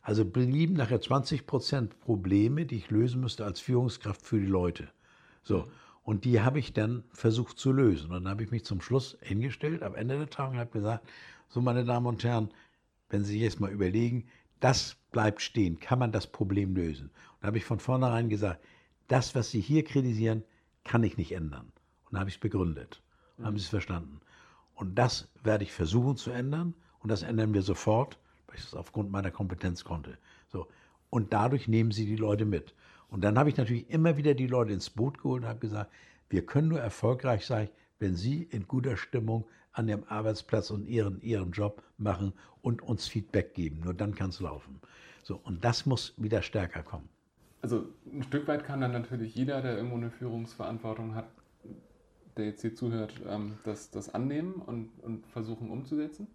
[0.01, 4.89] Also blieben nachher 20 Prozent Probleme, die ich lösen müsste als Führungskraft für die Leute.
[5.43, 5.67] So.
[6.03, 8.07] Und die habe ich dann versucht zu lösen.
[8.11, 11.07] Und dann habe ich mich zum Schluss hingestellt, am Ende der Tagung, und habe gesagt,
[11.49, 12.49] so meine Damen und Herren,
[13.09, 14.27] wenn Sie sich jetzt mal überlegen,
[14.59, 17.07] das bleibt stehen, kann man das Problem lösen.
[17.07, 18.63] Und da habe ich von vornherein gesagt,
[19.07, 20.43] das, was Sie hier kritisieren,
[20.83, 21.71] kann ich nicht ändern.
[22.05, 23.01] Und dann habe ich es begründet.
[23.39, 24.19] Und haben Sie es verstanden.
[24.75, 26.73] Und das werde ich versuchen zu ändern.
[26.99, 30.17] Und das ändern wir sofort, weil ich es aufgrund meiner Kompetenz konnte.
[30.49, 30.67] So.
[31.09, 32.75] Und dadurch nehmen Sie die Leute mit.
[33.09, 35.91] Und dann habe ich natürlich immer wieder die Leute ins Boot geholt und habe gesagt,
[36.29, 41.21] wir können nur erfolgreich sein, wenn Sie in guter Stimmung an Ihrem Arbeitsplatz und Ihren,
[41.21, 43.81] Ihren Job machen und uns Feedback geben.
[43.83, 44.79] Nur dann kann es laufen.
[45.23, 47.09] So, und das muss wieder stärker kommen.
[47.61, 51.29] Also ein Stück weit kann dann natürlich jeder, der irgendwo eine Führungsverantwortung hat,
[52.39, 56.27] der jetzt hier zuhört, ähm, das, das annehmen und, und versuchen umzusetzen.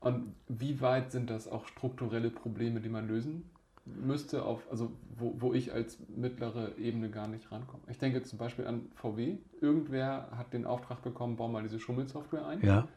[0.00, 3.44] Und wie weit sind das auch strukturelle Probleme, die man lösen
[3.84, 7.82] müsste, auf, also wo, wo ich als mittlere Ebene gar nicht rankomme.
[7.88, 9.38] Ich denke zum Beispiel an VW.
[9.60, 12.60] Irgendwer hat den Auftrag bekommen, bau mal diese Schummelsoftware ein.
[12.62, 12.88] Ja.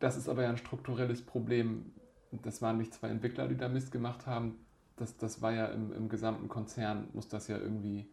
[0.00, 1.92] Das ist aber ja ein strukturelles Problem.
[2.30, 4.56] Das waren nicht zwei Entwickler, die da Mist gemacht haben.
[4.96, 8.06] Das, das war ja im, im gesamten Konzern, muss das ja irgendwie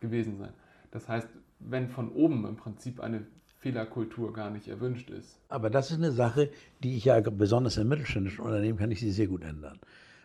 [0.00, 0.52] gewesen sein.
[0.90, 1.28] Das heißt,
[1.60, 3.26] wenn von oben im Prinzip eine
[3.58, 5.38] Fehlerkultur gar nicht erwünscht ist.
[5.48, 6.50] Aber das ist eine Sache,
[6.82, 9.78] die ich ja besonders in mittelständischen Unternehmen kann ich sie sehr gut ändern.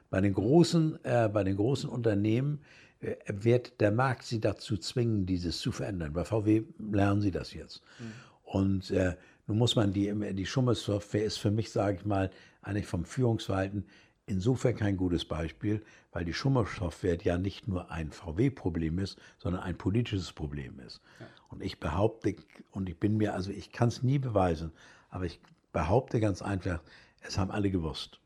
[0.10, 2.60] Bei den großen, äh, bei den großen Unternehmen
[3.02, 6.14] äh, wird der Markt sie dazu zwingen, dieses zu verändern.
[6.14, 7.82] Bei VW lernen sie das jetzt.
[8.00, 8.06] Mhm.
[8.44, 9.16] Und äh,
[9.48, 12.30] nun muss man die, die Schummelsoftware ist für mich, sage ich mal,
[12.62, 13.86] eigentlich vom Führungsverhalten
[14.26, 19.78] insofern kein gutes Beispiel, weil die Schummelsoftware ja nicht nur ein VW-Problem ist, sondern ein
[19.78, 21.02] politisches Problem ist.
[21.20, 21.28] Ja.
[21.50, 22.36] Und ich behaupte,
[22.72, 24.72] und ich bin mir, also ich kann es nie beweisen,
[25.10, 25.40] aber ich
[25.72, 26.82] behaupte ganz einfach,
[27.22, 28.20] es haben alle gewusst.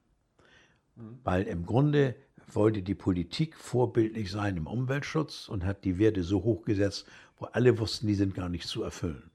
[1.23, 2.15] Weil im Grunde
[2.51, 7.05] wollte die Politik vorbildlich sein im Umweltschutz und hat die Werte so hoch gesetzt,
[7.37, 9.29] wo alle wussten, die sind gar nicht zu erfüllen.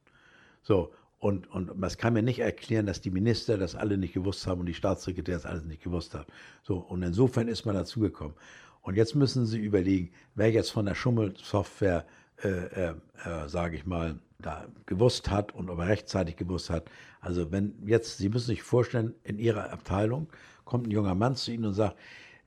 [0.62, 4.44] So, und, und das kann mir nicht erklären, dass die Minister das alle nicht gewusst
[4.48, 6.26] haben und die Staatssekretäre das alles nicht gewusst haben.
[6.64, 8.34] So, und insofern ist man dazugekommen.
[8.80, 12.04] Und jetzt müssen Sie überlegen, wer jetzt von der Schummelsoftware,
[12.42, 16.90] äh, äh, äh, sage ich mal, da gewusst hat und ob er rechtzeitig gewusst hat.
[17.20, 20.26] Also wenn jetzt, Sie müssen sich vorstellen, in Ihrer Abteilung
[20.64, 21.96] kommt ein junger Mann zu Ihnen und sagt,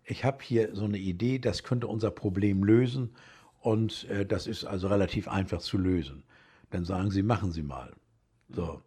[0.03, 3.11] ich habe hier so eine Idee, das könnte unser Problem lösen
[3.61, 6.23] und äh, das ist also relativ einfach zu lösen.
[6.71, 7.93] Dann sagen Sie, machen Sie mal.
[8.49, 8.81] So,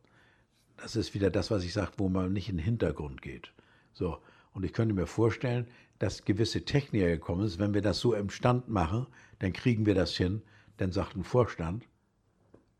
[0.77, 3.53] das ist wieder das, was ich sage, wo man nicht in den Hintergrund geht.
[3.93, 4.19] So,
[4.53, 5.67] und ich könnte mir vorstellen,
[5.99, 9.07] dass gewisse Techniker gekommen ist, wenn wir das so im Stand machen,
[9.41, 10.43] dann kriegen wir das hin.
[10.77, 11.85] Dann sagt ein Vorstand,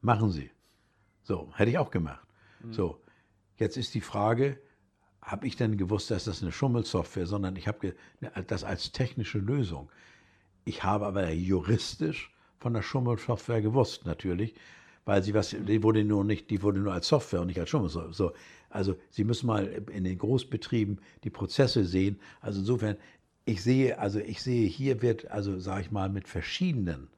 [0.01, 0.51] machen Sie.
[1.25, 2.25] So, hätte ich auch gemacht.
[2.61, 2.73] Mhm.
[2.73, 3.03] So,
[3.57, 4.61] jetzt ist die Frage,
[5.21, 7.95] habe ich denn gewusst, dass das eine Schummelsoftware, sondern ich habe
[8.47, 9.91] das als technische Lösung.
[10.65, 14.55] Ich habe aber juristisch von der Schummelsoftware gewusst, natürlich,
[15.09, 17.71] weil sie was, die wurde nur nicht, die wurde nur als Software und nicht als
[17.71, 18.13] Schummelsoftware.
[18.13, 18.33] So,
[18.69, 22.21] also Sie müssen mal in den Großbetrieben die Prozesse sehen.
[22.43, 22.99] Also insofern,
[23.47, 27.09] ich sehe, also ich sehe, hier wird, also sage ich mal, mit verschiedenen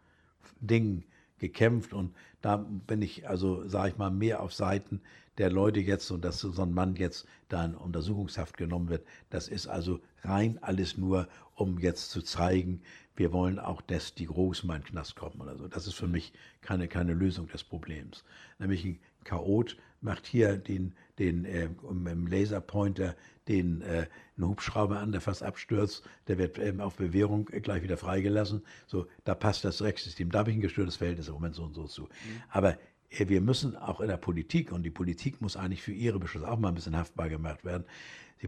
[0.60, 1.02] Dingen
[1.38, 5.00] gekämpft und da bin ich, also sage ich mal, mehr auf Seiten
[5.38, 9.04] der Leute jetzt und dass so ein Mann jetzt da in Untersuchungshaft genommen wird.
[9.30, 11.26] Das ist also rein alles nur,
[11.60, 12.82] um jetzt zu zeigen,
[13.16, 15.68] wir wollen auch, dass die Großen mal in den Knast kommen oder so.
[15.68, 18.24] Das ist für mich keine, keine Lösung des Problems.
[18.58, 23.14] Nämlich ein Chaot macht hier den, den äh, im Laserpointer
[23.46, 27.96] den äh, einen Hubschrauber an, der fast abstürzt, der wird ähm, auf Bewährung gleich wieder
[27.96, 28.62] freigelassen.
[28.86, 30.30] So, da passt das Rechtssystem.
[30.30, 32.02] Da habe ich ein gestörtes Verhältnis im Moment so und so zu.
[32.02, 32.08] Mhm.
[32.48, 32.78] Aber
[33.10, 36.50] äh, wir müssen auch in der Politik, und die Politik muss eigentlich für ihre Beschlüsse
[36.50, 37.84] auch mal ein bisschen haftbar gemacht werden.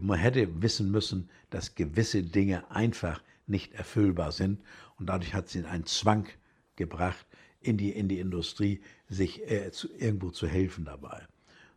[0.01, 4.61] Man hätte wissen müssen, dass gewisse Dinge einfach nicht erfüllbar sind.
[4.97, 6.27] Und dadurch hat sie einen Zwang
[6.75, 7.25] gebracht,
[7.61, 11.23] in die, in die Industrie, sich äh, zu, irgendwo zu helfen dabei.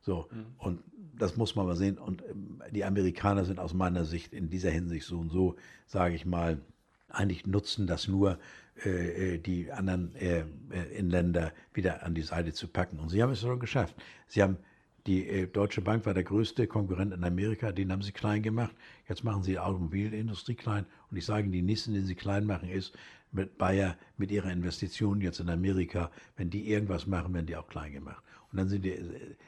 [0.01, 0.47] So, mhm.
[0.59, 0.83] und
[1.19, 1.99] das muss man mal sehen.
[1.99, 6.15] Und ähm, die Amerikaner sind aus meiner Sicht in dieser Hinsicht so und so, sage
[6.15, 6.61] ich mal,
[7.09, 8.39] eigentlich nutzen das nur,
[8.85, 12.99] äh, äh die anderen äh, äh, Inländer wieder an die Seite zu packen.
[12.99, 13.97] Und sie haben es schon geschafft.
[14.27, 14.59] Sie haben
[15.07, 18.75] die äh, Deutsche Bank war der größte Konkurrent in Amerika, den haben sie klein gemacht.
[19.09, 20.87] Jetzt machen sie die Automobilindustrie klein.
[21.11, 22.97] Und ich sage, die nächsten, den sie klein machen, ist
[23.33, 26.11] mit Bayer, mit ihrer Investition jetzt in Amerika.
[26.37, 28.23] Wenn die irgendwas machen, werden die auch klein gemacht.
[28.51, 28.99] Und dann sind die,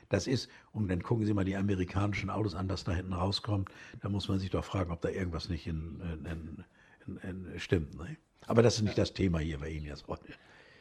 [0.09, 3.69] das ist, und dann gucken Sie mal die amerikanischen Autos an, was da hinten rauskommt.
[4.01, 6.65] Da muss man sich doch fragen, ob da irgendwas nicht in, in,
[7.07, 7.97] in, in stimmt.
[7.97, 8.17] Ne?
[8.47, 10.33] Aber das ist nicht das Thema hier bei Ihnen jetzt heute.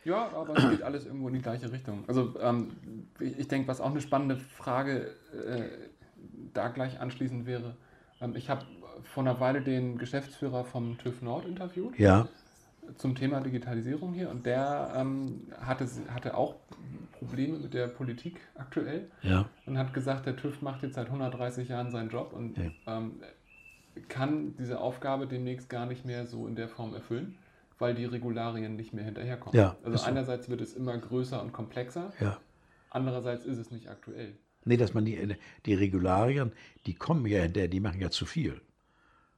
[0.07, 2.05] Ja, aber es geht alles irgendwo in die gleiche Richtung.
[2.07, 2.69] Also ähm,
[3.19, 5.63] ich, ich denke, was auch eine spannende Frage äh,
[6.53, 7.75] da gleich anschließend wäre,
[8.21, 8.65] ähm, ich habe
[9.03, 11.99] vor einer Weile den Geschäftsführer vom TÜV Nord interviewt.
[11.99, 12.27] Ja.
[12.95, 16.55] zum Thema Digitalisierung hier und der ähm, hatte, hatte auch
[17.19, 19.49] Probleme mit der Politik aktuell Ja.
[19.65, 22.71] und hat gesagt, der TÜV macht jetzt seit 130 Jahren seinen Job und Ja.
[22.87, 23.19] ähm,
[24.07, 27.35] kann diese Aufgabe demnächst gar nicht mehr so in der Form erfüllen,
[27.79, 29.57] weil die Regularien nicht mehr hinterherkommen.
[29.59, 30.05] Ja, also so.
[30.05, 32.39] einerseits wird es immer größer und komplexer, Ja.
[32.89, 34.35] andererseits ist es nicht aktuell.
[34.65, 35.35] Nee, dass man die,
[35.65, 36.51] die Regularien,
[36.85, 38.61] die kommen ja hinterher, die machen ja zu viel.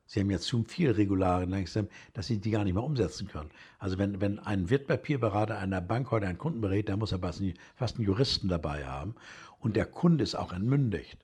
[0.06, 3.52] Sie haben ja zu viel Regularien langsam, dass sie die gar nicht mehr umsetzen können.
[3.78, 7.98] Also wenn, wenn ein Wertpapierberater einer Bank heute einen Kunden berät, dann muss er fast
[7.98, 9.14] einen Juristen dabei haben.
[9.60, 11.20] Und der Kunde ist auch entmündigt.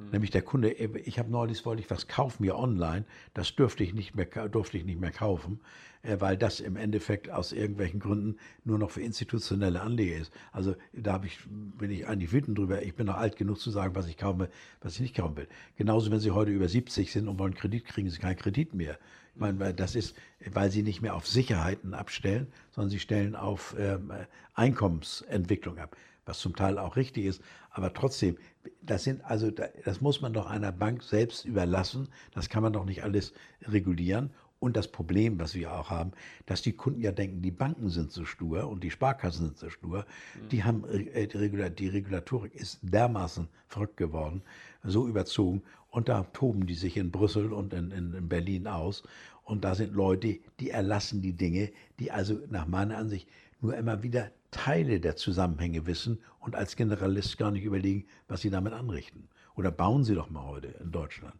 [0.00, 3.94] Nämlich der Kunde, ich habe neulich, wollte ich was kaufen hier online, das dürfte ich
[3.94, 5.58] nicht mehr, durfte ich nicht mehr kaufen,
[6.02, 10.32] äh, weil das im Endeffekt aus irgendwelchen Gründen nur noch für institutionelle Anleger ist.
[10.52, 13.96] Also da ich, bin ich eigentlich wütend drüber, ich bin noch alt genug zu sagen,
[13.96, 15.48] was ich kaufen will, was ich nicht kaufen will.
[15.74, 19.00] Genauso, wenn Sie heute über 70 sind und wollen Kredit, kriegen Sie keinen Kredit mehr.
[19.34, 20.16] Ich meine, das ist,
[20.52, 24.12] weil Sie nicht mehr auf Sicherheiten abstellen, sondern Sie stellen auf ähm,
[24.54, 25.96] Einkommensentwicklung ab
[26.28, 28.36] was zum Teil auch richtig ist, aber trotzdem,
[28.82, 32.72] das sind also, da- das muss man doch einer Bank selbst überlassen, das kann man
[32.72, 34.30] doch nicht alles regulieren.
[34.60, 36.10] Und das Problem, was wir auch haben,
[36.46, 39.70] dass die Kunden ja denken, die Banken sind so stur und die Sparkassen sind so
[39.70, 40.04] stur.
[40.50, 44.42] Die haben äh, die, Regula die Regulatorik ist dermaßen verrückt geworden,
[44.82, 45.62] so überzogen.
[45.90, 49.04] Und da toben die sich in Brüssel und in, in, in Berlin aus.
[49.44, 53.28] Und da sind Leute, die erlassen die Dinge, die also nach meiner Ansicht
[53.60, 58.50] nur immer wieder Teile der Zusammenhänge wissen und als Generalist gar nicht überlegen, was sie
[58.50, 59.28] damit anrichten.
[59.56, 61.34] Oder bauen sie doch mal heute in Deutschland.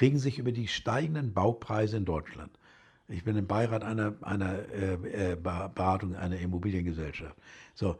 [0.00, 2.50] Regen sich über die steigenden Baupreise in Deutschland.
[3.08, 7.36] Ich bin im Beirat einer, einer äh, äh, Ber- Beratung einer Immobiliengesellschaft.
[7.74, 7.96] So,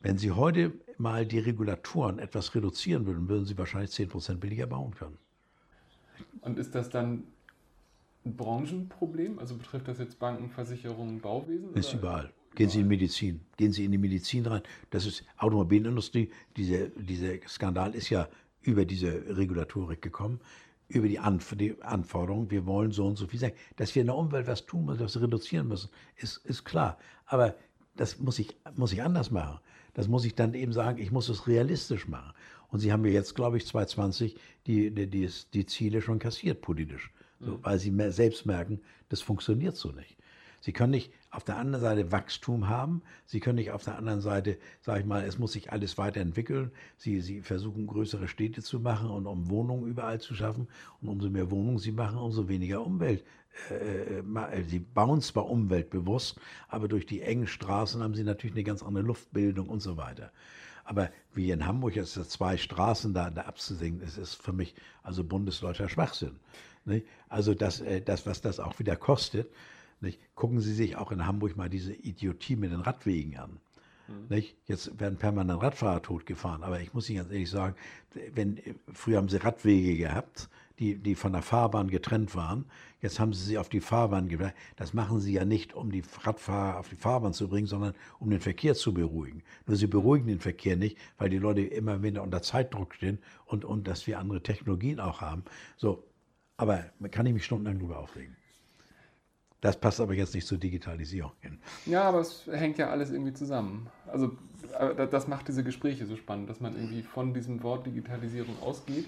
[0.00, 4.94] wenn Sie heute mal die Regulatoren etwas reduzieren würden, würden Sie wahrscheinlich 10% billiger bauen
[4.94, 5.16] können.
[6.42, 7.24] Und ist das dann
[8.26, 9.38] ein Branchenproblem?
[9.38, 11.72] Also betrifft das jetzt Banken, Versicherungen, Bauwesen?
[11.74, 11.98] Ist oder?
[11.98, 12.30] überall.
[12.54, 13.40] Gehen Sie in Medizin.
[13.56, 14.62] Gehen Sie in die Medizin rein.
[14.90, 16.30] Das ist Automobilindustrie.
[16.56, 18.28] Dieser diese Skandal ist ja
[18.62, 20.40] über diese Regulatorik gekommen,
[20.88, 22.50] über die, Anf die Anforderungen.
[22.50, 23.54] Wir wollen so und so viel sagen.
[23.76, 26.98] Dass wir in der Umwelt was tun müssen, was wir reduzieren müssen, ist, ist klar.
[27.26, 27.54] Aber
[27.96, 29.60] das muss ich, muss ich anders machen.
[29.94, 32.32] Das muss ich dann eben sagen, ich muss es realistisch machen.
[32.68, 34.36] Und Sie haben ja jetzt, glaube ich, 2020
[34.66, 37.10] die, die, die, die Ziele schon kassiert politisch.
[37.40, 40.16] So, weil Sie selbst merken, das funktioniert so nicht.
[40.60, 43.02] Sie können nicht auf der anderen Seite Wachstum haben.
[43.24, 46.72] Sie können nicht auf der anderen Seite, sage ich mal, es muss sich alles weiterentwickeln.
[46.96, 50.66] Sie, Sie versuchen größere Städte zu machen und um Wohnungen überall zu schaffen.
[51.00, 53.24] Und umso mehr Wohnungen Sie machen, umso weniger Umwelt.
[53.70, 58.54] Äh, äh, äh, Sie bauen zwar umweltbewusst, aber durch die engen Straßen haben Sie natürlich
[58.54, 60.32] eine ganz andere Luftbildung und so weiter.
[60.84, 65.22] Aber wie in Hamburg jetzt zwei Straßen da, da abzusenken, ist, ist für mich also
[65.22, 66.40] bundesdeutscher Schwachsinn.
[67.28, 69.48] Also das, das, was das auch wieder kostet,
[70.00, 70.20] nicht?
[70.34, 73.60] gucken Sie sich auch in Hamburg mal diese Idiotie mit den Radwegen an.
[74.28, 74.56] Nicht?
[74.66, 77.76] Jetzt werden permanent Radfahrer totgefahren, aber ich muss Ihnen ganz ehrlich sagen,
[78.34, 78.60] wenn,
[78.92, 82.64] früher haben Sie Radwege gehabt, die, die von der Fahrbahn getrennt waren.
[83.02, 84.54] Jetzt haben Sie sie auf die Fahrbahn gebracht.
[84.76, 88.30] Das machen Sie ja nicht, um die Radfahrer auf die Fahrbahn zu bringen, sondern um
[88.30, 89.42] den Verkehr zu beruhigen.
[89.66, 93.64] Nur Sie beruhigen den Verkehr nicht, weil die Leute immer wieder unter Zeitdruck stehen und,
[93.64, 95.44] und dass wir andere Technologien auch haben.
[95.76, 96.04] So,
[96.56, 98.36] aber kann ich mich stundenlang darüber aufregen.
[99.60, 101.58] Das passt aber jetzt nicht zur Digitalisierung hin.
[101.84, 103.88] Ja, aber es hängt ja alles irgendwie zusammen.
[104.06, 104.28] Also
[104.78, 108.58] äh, da- das macht diese Gespräche so spannend, dass man irgendwie von diesem Wort Digitalisierung
[108.62, 109.04] ausgeht.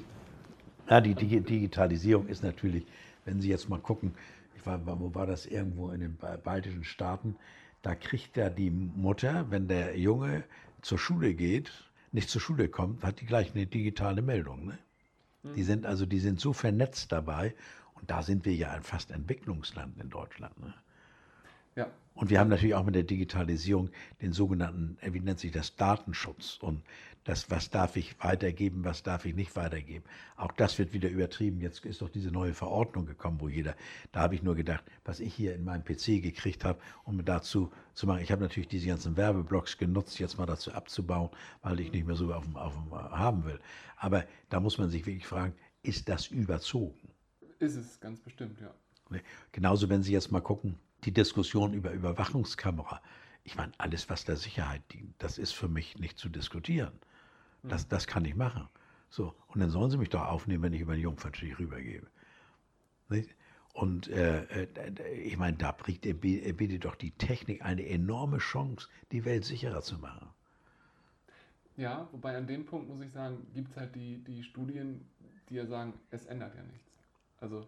[0.91, 2.85] Ja, die Digi- Digitalisierung ist natürlich,
[3.25, 4.15] wenn Sie jetzt mal gucken,
[4.57, 7.37] ich war, wo war das irgendwo in den ba- baltischen Staaten,
[7.81, 10.45] da kriegt ja die Mutter, wenn der Junge
[10.83, 11.71] zur Schule geht,
[12.12, 14.67] nicht zur Schule kommt, hat die gleich eine digitale Meldung.
[14.67, 14.79] Ne?
[15.57, 17.55] Die sind also, die sind so vernetzt dabei
[18.03, 20.59] und da sind wir ja ein fast Entwicklungsland in Deutschland.
[20.61, 20.75] Ne?
[21.77, 25.77] Ja, Und wir haben natürlich auch mit der Digitalisierung den sogenannten, wie nennt sich das,
[25.77, 26.59] Datenschutz.
[26.61, 26.83] Und
[27.23, 30.05] das, was darf ich weitergeben, was darf ich nicht weitergeben.
[30.37, 31.61] Auch das wird wieder übertrieben.
[31.61, 33.77] Jetzt ist doch diese neue Verordnung gekommen, wo jeder,
[34.11, 37.73] da habe ich nur gedacht, was ich hier in meinem PC gekriegt habe, um dazu
[37.95, 38.23] zu machen.
[38.23, 41.31] Ich habe natürlich diese ganzen Werbeblocks genutzt, jetzt mal dazu abzubauen,
[41.62, 43.61] weil ich nicht mehr so auf dem, auf dem äh, haben will.
[43.97, 47.12] Aber da muss man sich wirklich fragen, ist das überzogen?
[47.62, 48.75] Ist es ganz bestimmt, ja.
[49.53, 53.01] Genauso, wenn Sie jetzt mal gucken, die Diskussion über Überwachungskamera.
[53.45, 56.93] Ich meine, alles, was der Sicherheit dient, das ist für mich nicht zu diskutieren.
[57.62, 58.68] Das, das kann ich machen.
[59.11, 62.07] So, und dann sollen Sie mich doch aufnehmen, wenn ich über den Jungfernstich rübergebe.
[63.09, 63.34] Nicht?
[63.74, 69.24] Und äh, äh, ich meine, da er bietet doch die Technik eine enorme Chance, die
[69.24, 70.28] Welt sicherer zu machen.
[71.76, 75.07] Ja, wobei an dem Punkt muss ich sagen, gibt es halt die, die Studien,
[75.49, 76.91] die ja sagen, es ändert ja nichts.
[77.43, 77.66] Also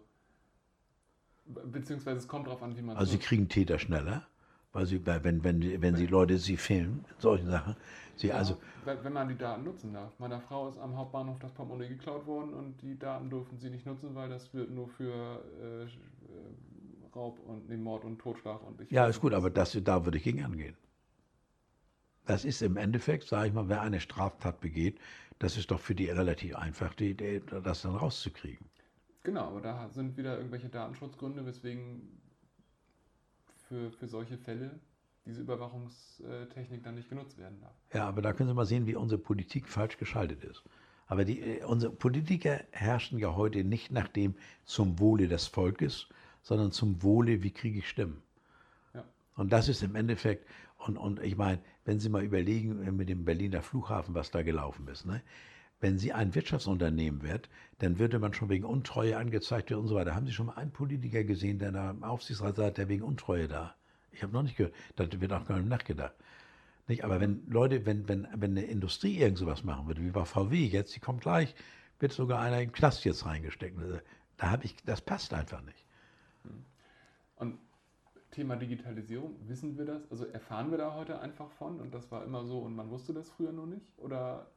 [1.45, 4.25] Beziehungsweise es kommt darauf an, wie man Also Sie kriegen Täter schneller,
[4.73, 7.75] weil Sie, wenn, wenn, wenn Sie Leute Sie filmen, solche Sachen.
[8.15, 10.17] Sie ja, also, wenn man die Daten nutzen darf.
[10.17, 13.85] Meiner Frau ist am Hauptbahnhof das Portemonnaie geklaut worden und die Daten durften sie nicht
[13.85, 18.89] nutzen, weil das wird nur für äh, Raub und nee, Mord und Totschlag und ich
[18.89, 20.75] Ja, ist gut, aber das, da würde ich gegen angehen.
[22.25, 24.97] Das ist im Endeffekt, sage ich mal, wer eine Straftat begeht,
[25.37, 28.65] das ist doch für die relativ einfach, die, die, das dann rauszukriegen.
[29.25, 32.21] Genau, aber da sind wieder irgendwelche Datenschutzgründe, weswegen
[33.67, 34.79] für, für solche Fälle
[35.25, 37.73] diese Überwachungstechnik dann nicht genutzt werden darf.
[37.91, 40.63] Ja, aber da können Sie mal sehen, wie unsere Politik falsch geschaltet ist.
[41.07, 46.07] Aber die, äh, unsere Politiker herrschen ja heute nicht nach dem zum Wohle des Volkes,
[46.43, 48.21] sondern zum Wohle, wie kriege ich Stimmen.
[48.93, 49.03] Ja.
[49.35, 50.47] Und das ist im Endeffekt,
[50.77, 54.43] und, und ich meine, wenn Sie mal überlegen äh, mit dem Berliner Flughafen, was da
[54.43, 55.23] gelaufen ist, ne?
[55.81, 57.49] Wenn Sie ein Wirtschaftsunternehmen wird,
[57.79, 60.15] dann würde man schon wegen Untreue angezeigt werden und so weiter.
[60.15, 63.47] Haben Sie schon mal einen Politiker gesehen, der da im Aufsichtsrat sagt, der wegen Untreue
[63.47, 63.75] da?
[64.11, 66.15] Ich habe noch nicht gehört, da wird auch gar nicht nachgedacht.
[66.87, 67.03] Nicht?
[67.03, 70.65] Aber wenn Leute, wenn, wenn, wenn eine Industrie irgend sowas machen würde, wie bei VW
[70.65, 71.53] jetzt, die kommt gleich,
[71.99, 73.77] wird sogar einer im Knast jetzt reingesteckt.
[73.77, 73.99] Also,
[74.37, 75.85] da habe ich, das passt einfach nicht.
[77.37, 77.57] Und
[78.31, 80.09] Thema Digitalisierung, wissen wir das?
[80.11, 83.13] Also erfahren wir da heute einfach von und das war immer so und man wusste
[83.13, 83.97] das früher noch nicht?
[83.97, 84.47] Oder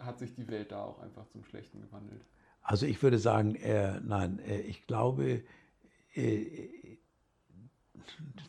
[0.00, 2.22] hat sich die Welt da auch einfach zum Schlechten gewandelt?
[2.62, 5.42] Also ich würde sagen, äh, nein, äh, ich glaube,
[6.14, 6.98] äh,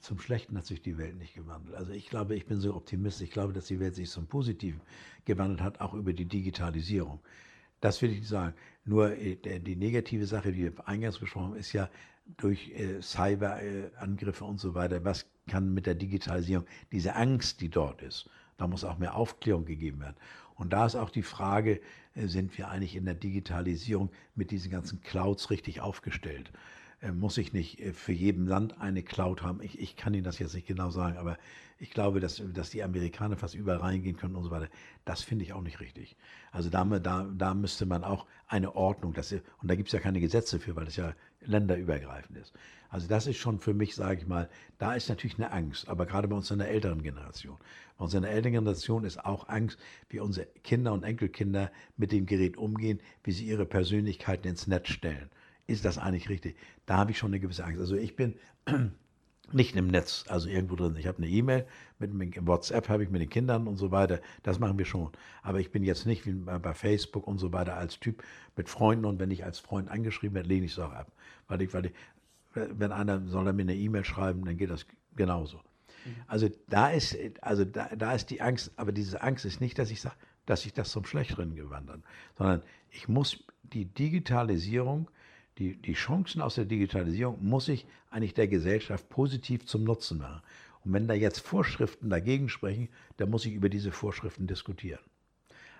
[0.01, 1.75] zum Schlechten hat sich die Welt nicht gewandelt.
[1.75, 3.27] Also ich glaube, ich bin so optimistisch.
[3.27, 4.81] Ich glaube, dass die Welt sich zum Positiven
[5.25, 7.19] gewandelt hat, auch über die Digitalisierung.
[7.81, 8.55] Das will ich sagen.
[8.85, 11.89] Nur äh, die negative Sache, die wir eingangs besprochen haben, ist ja
[12.37, 18.01] durch äh, Cyberangriffe und so weiter, was kann mit der Digitalisierung, diese Angst, die dort
[18.01, 20.17] ist, da muss auch mehr Aufklärung gegeben werden.
[20.57, 21.79] Und da ist auch die Frage,
[22.15, 26.51] äh, sind wir eigentlich in der Digitalisierung mit diesen ganzen Clouds richtig aufgestellt?
[27.01, 29.61] Äh, muss ich nicht äh, für jedem Land eine Cloud haben?
[29.61, 31.37] Ich, ich kann Ihnen das jetzt nicht genau sagen, aber
[31.79, 34.67] ich glaube, dass, dass die Amerikaner fast überall reingehen können und so weiter.
[35.05, 36.15] Das finde ich auch nicht richtig.
[36.51, 39.99] Also da, da, da müsste man auch eine Ordnung, das, und da gibt es ja
[39.99, 41.13] keine Gesetze für, weil es ja
[41.47, 42.53] länderübergreifend ist.
[42.89, 46.05] Also das ist schon für mich, sage ich mal, da ist natürlich eine Angst, aber
[46.05, 47.57] gerade bei uns in der älteren Generation.
[47.97, 49.77] Bei uns in der älteren Generation ist auch Angst,
[50.09, 54.89] wie unsere Kinder und Enkelkinder mit dem Gerät umgehen, wie sie ihre Persönlichkeiten ins Netz
[54.89, 55.29] stellen.
[55.65, 56.57] Ist das eigentlich richtig?
[56.85, 57.81] Da habe ich schon eine gewisse Angst.
[57.81, 58.35] Also ich bin
[59.53, 60.95] nicht im Netz, also irgendwo drin.
[60.97, 61.65] Ich habe eine E-Mail,
[61.99, 64.19] mit, mit WhatsApp habe ich mit den Kindern und so weiter.
[64.43, 65.11] Das machen wir schon.
[65.41, 68.23] Aber ich bin jetzt nicht wie bei Facebook und so weiter als Typ
[68.55, 71.11] mit Freunden und wenn ich als Freund angeschrieben werde, lehne ich es auch ab.
[71.47, 71.93] Weil ich, weil ich,
[72.53, 74.85] wenn einer soll er mir eine E-Mail schreiben, dann geht das
[75.15, 75.57] genauso.
[75.57, 76.15] Mhm.
[76.27, 79.91] Also da ist, also da, da ist die Angst, aber diese Angst ist nicht, dass
[79.91, 82.01] ich sage, dass sich das zum Schlechteren gewandert,
[82.37, 85.09] sondern ich muss die Digitalisierung
[85.57, 90.41] die, die Chancen aus der Digitalisierung muss ich eigentlich der Gesellschaft positiv zum Nutzen machen.
[90.83, 95.01] Und wenn da jetzt Vorschriften dagegen sprechen, dann muss ich über diese Vorschriften diskutieren.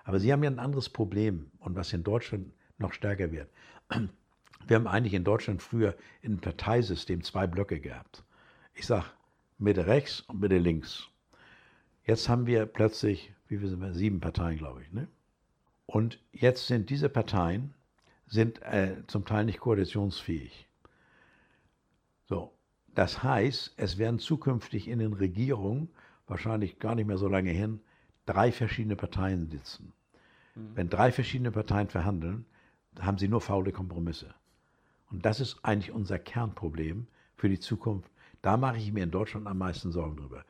[0.04, 3.48] Aber Sie haben ja ein anderes Problem und was in Deutschland noch stärker wird.
[4.66, 8.22] Wir haben eigentlich in Deutschland früher im Parteisystem zwei Blöcke gehabt.
[8.74, 9.06] Ich sage
[9.58, 11.08] Mitte rechts und Mitte links.
[12.04, 14.92] Jetzt haben wir plötzlich, wie viel sind wir, sieben Parteien, glaube ich.
[14.92, 15.08] Ne?
[15.86, 17.74] Und jetzt sind diese Parteien
[18.28, 20.68] sind äh, zum Teil nicht koalitionsfähig.
[22.26, 22.52] So,
[22.94, 25.88] das heißt, es werden zukünftig in den Regierungen,
[26.26, 27.80] wahrscheinlich gar nicht mehr so lange hin,
[28.26, 29.92] drei verschiedene Parteien sitzen.
[30.54, 30.70] Mhm.
[30.74, 32.44] Wenn drei verschiedene Parteien verhandeln,
[33.00, 34.34] haben sie nur faule Kompromisse.
[35.10, 37.06] Und das ist eigentlich unser Kernproblem
[37.36, 38.10] für die Zukunft.
[38.42, 40.44] Da mache ich mir in Deutschland am meisten Sorgen drüber.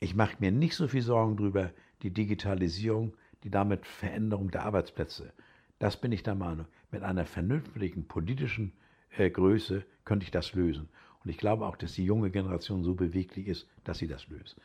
[0.00, 1.70] Ich mache mir nicht so viel Sorgen drüber,
[2.02, 5.32] die Digitalisierung, die damit Veränderung der Arbeitsplätze.
[5.78, 6.66] Das bin ich der Meinung.
[6.90, 8.72] Mit einer vernünftigen politischen
[9.16, 10.88] äh, Größe könnte ich das lösen.
[11.24, 14.56] Und ich glaube auch, dass die junge Generation so beweglich ist, dass sie das löst.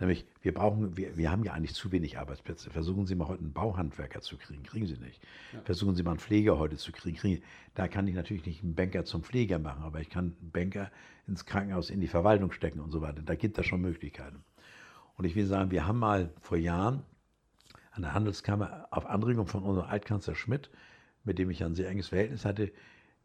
[0.00, 2.70] Nämlich, wir brauchen, wir, wir haben ja eigentlich zu wenig Arbeitsplätze.
[2.70, 5.22] Versuchen Sie mal heute einen Bauhandwerker zu kriegen, kriegen Sie nicht.
[5.52, 5.60] Ja.
[5.62, 7.42] Versuchen Sie mal einen Pfleger heute zu kriegen, kriegen.
[7.74, 10.90] Da kann ich natürlich nicht einen Banker zum Pfleger machen, aber ich kann einen Banker
[11.28, 13.22] ins Krankenhaus, in die Verwaltung stecken und so weiter.
[13.22, 14.42] Da gibt es schon Möglichkeiten.
[15.16, 17.04] Und ich will sagen, wir haben mal vor Jahren
[17.92, 20.70] an der Handelskammer auf Anregung von unserem Altkanzler Schmidt,
[21.24, 22.72] mit dem ich ein sehr enges Verhältnis hatte,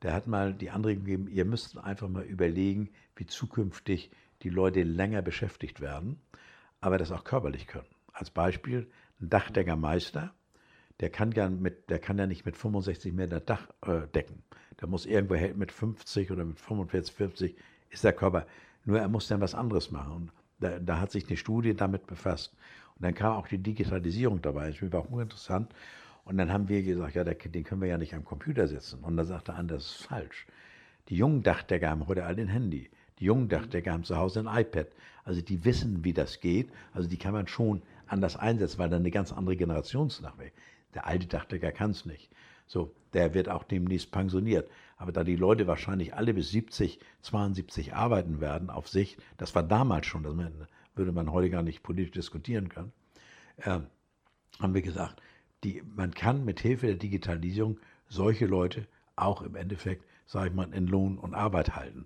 [0.01, 4.11] der hat mal die Anregung gegeben, ihr müsst einfach mal überlegen, wie zukünftig
[4.43, 6.19] die Leute länger beschäftigt werden,
[6.79, 7.87] aber das auch körperlich können.
[8.13, 8.89] Als Beispiel
[9.19, 10.33] ein Dachdeckermeister,
[10.99, 14.43] der kann ja, mit, der kann ja nicht mit 65 mehr das Dach äh, decken.
[14.79, 17.55] Der muss irgendwo mit 50 oder mit 45, 50
[17.89, 18.45] ist der Körper.
[18.85, 20.13] Nur er muss dann was anderes machen.
[20.13, 22.53] Und da, da hat sich eine Studie damit befasst.
[22.95, 24.71] Und dann kam auch die Digitalisierung dabei.
[24.71, 25.73] Das war auch interessant.
[26.25, 29.03] Und dann haben wir gesagt, ja, den können wir ja nicht am Computer setzen.
[29.03, 30.45] Und dann sagte einer, das ist falsch.
[31.09, 32.89] Die jungen Dachdecker haben heute alle ein Handy.
[33.19, 34.87] Die jungen Dachdecker haben zu Hause ein iPad.
[35.23, 36.69] Also die wissen, wie das geht.
[36.93, 40.53] Also die kann man schon anders einsetzen, weil dann eine ganz andere Generationsnachwelt.
[40.93, 42.29] Der alte Dachdecker kann es nicht.
[42.67, 44.69] So, der wird auch demnächst pensioniert.
[44.97, 49.63] Aber da die Leute wahrscheinlich alle bis 70, 72 arbeiten werden auf Sicht, das war
[49.63, 50.35] damals schon, das
[50.95, 52.91] würde man heute gar nicht politisch diskutieren können,
[53.57, 53.79] äh,
[54.59, 55.21] haben wir gesagt,
[55.63, 60.71] die, man kann mit Hilfe der Digitalisierung solche Leute auch im Endeffekt, sage ich mal,
[60.73, 62.05] in Lohn und Arbeit halten.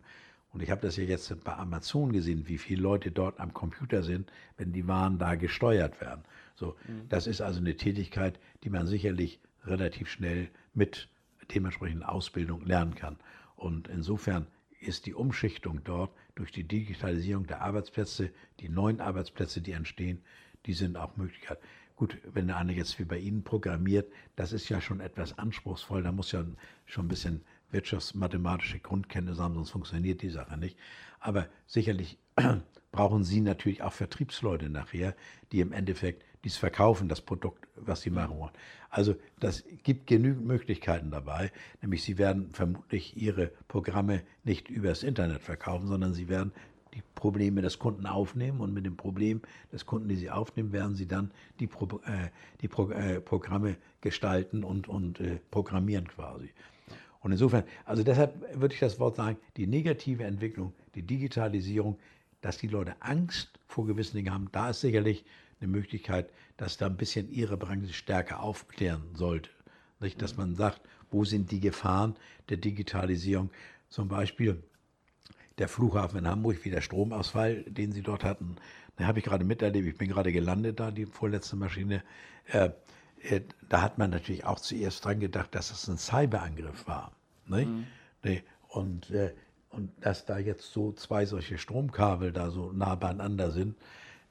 [0.52, 4.04] Und ich habe das ja jetzt bei Amazon gesehen, wie viele Leute dort am Computer
[4.04, 6.24] sind, wenn die Waren da gesteuert werden.
[6.56, 7.10] So, mhm.
[7.10, 11.10] das ist also eine Tätigkeit, die man sicherlich relativ schnell mit
[11.54, 13.18] dementsprechenden Ausbildung lernen kann.
[13.56, 14.48] Und insofern
[14.80, 20.22] ist die Umschichtung dort durch die Digitalisierung der Arbeitsplätze, die neuen Arbeitsplätze, die entstehen,
[20.66, 21.60] die sind auch Möglichkeit.
[21.96, 26.12] Gut, wenn einer jetzt wie bei Ihnen programmiert, das ist ja schon etwas anspruchsvoll, da
[26.12, 26.44] muss ja
[26.86, 27.42] schon ein bisschen
[27.72, 30.78] wirtschaftsmathematische Grundkenntnisse haben, sonst funktioniert die Sache nicht.
[31.20, 32.18] Aber sicherlich
[32.92, 35.16] brauchen Sie natürlich auch Vertriebsleute nachher,
[35.52, 38.52] die im Endeffekt dies verkaufen, das Produkt, was Sie machen wollen.
[38.90, 45.42] Also das gibt genügend Möglichkeiten dabei, nämlich Sie werden vermutlich Ihre Programme nicht übers Internet
[45.42, 46.52] verkaufen, sondern Sie werden
[46.94, 49.42] die Probleme des Kunden aufnehmen und mit dem Problem
[49.72, 52.30] des Kunden, die Sie aufnehmen, werden Sie dann die, Pro, äh,
[52.62, 56.50] die Pro, äh, Programme gestalten und, und äh, programmieren quasi.
[57.22, 61.98] Und insofern, also deshalb würde ich das Wort sagen, die negative Entwicklung, die Digitalisierung,
[62.42, 65.24] dass die Leute Angst vor gewissen Dingen haben, da ist sicherlich
[65.62, 69.50] eine Möglichkeit, dass da ein bisschen ihre Branche stärker aufklären sollte.
[70.02, 70.22] Nicht?
[70.22, 72.16] Dass man sagt, wo sind die Gefahren
[72.50, 73.50] der Digitalisierung?
[73.88, 74.62] Zum Beispiel
[75.58, 78.56] der Flughafen in Hamburg, wie der Stromausfall, den sie dort hatten.
[78.96, 82.04] Da habe ich gerade miterlebt, ich bin gerade gelandet da, die vorletzte Maschine.
[82.48, 82.72] Äh,
[83.22, 87.12] äh, da hat man natürlich auch zuerst dran gedacht, dass es ein Cyberangriff war.
[87.48, 87.68] Nicht?
[87.68, 87.88] Mhm.
[88.24, 88.44] Nee.
[88.68, 89.34] Und, äh,
[89.70, 93.76] und dass da jetzt so zwei solche Stromkabel da so nah beieinander sind,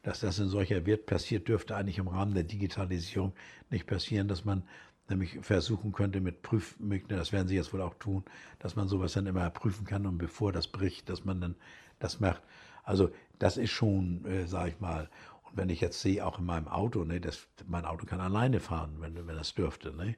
[0.03, 3.33] dass das in solcher Wert passiert, dürfte eigentlich im Rahmen der Digitalisierung
[3.71, 4.65] nicht passieren, dass man
[5.13, 8.25] nämlich versuchen könnte mit Prüfmöglichkeiten, das werden sie jetzt wohl auch tun,
[8.59, 11.55] dass man sowas dann immer prüfen kann und bevor das bricht, dass man dann
[11.99, 12.43] das macht.
[12.83, 15.09] Also das ist schon, äh, sage ich mal,
[15.45, 18.61] und wenn ich jetzt sehe, auch in meinem Auto, ne, das, mein Auto kann alleine
[18.61, 20.17] fahren, wenn, wenn das dürfte, ne?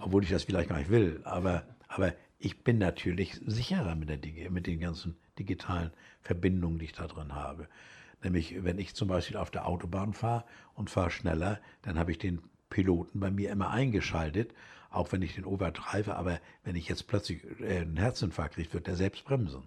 [0.00, 4.50] obwohl ich das vielleicht gar nicht will, aber, aber ich bin natürlich sicherer mit, der,
[4.50, 7.68] mit den ganzen digitalen Verbindungen, die ich da drin habe.
[8.22, 12.18] Nämlich, wenn ich zum Beispiel auf der Autobahn fahre und fahre schneller, dann habe ich
[12.18, 14.52] den Piloten bei mir immer eingeschaltet,
[14.90, 16.16] auch wenn ich den übertreibe.
[16.16, 19.64] Aber wenn ich jetzt plötzlich äh, einen Herzinfarkt kriege, wird er selbst bremsen.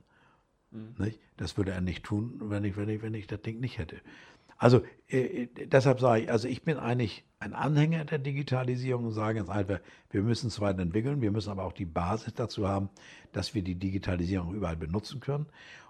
[0.72, 1.14] Mhm.
[1.38, 3.98] Das würde er nicht tun, wenn ich, wenn, ich, wenn ich das Ding nicht hätte.
[4.58, 9.40] Also äh, deshalb sage ich, also ich bin eigentlich ein Anhänger der Digitalisierung und sage
[9.40, 9.80] jetzt einfach,
[10.12, 12.90] wir müssen es weiterentwickeln, wir müssen aber auch die Basis dazu haben,
[13.32, 15.46] dass wir die Digitalisierung überall benutzen können.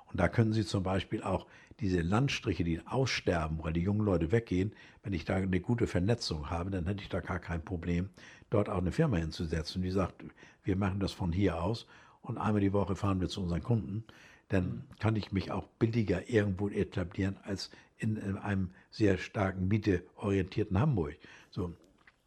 [0.06, 1.48] Und da können Sie zum Beispiel auch
[1.80, 4.74] diese Landstriche, die aussterben, weil die jungen Leute weggehen,
[5.04, 8.10] wenn ich da eine gute Vernetzung habe, dann hätte ich da gar kein Problem,
[8.50, 10.24] dort auch eine Firma hinzusetzen, die sagt,
[10.64, 11.88] wir machen das von hier aus
[12.22, 14.04] und einmal die Woche fahren wir zu unseren Kunden.
[14.50, 20.80] Dann kann ich mich auch billiger irgendwo etablieren als in, in einem sehr starken mieteorientierten
[20.80, 21.18] Hamburg.
[21.52, 21.74] So.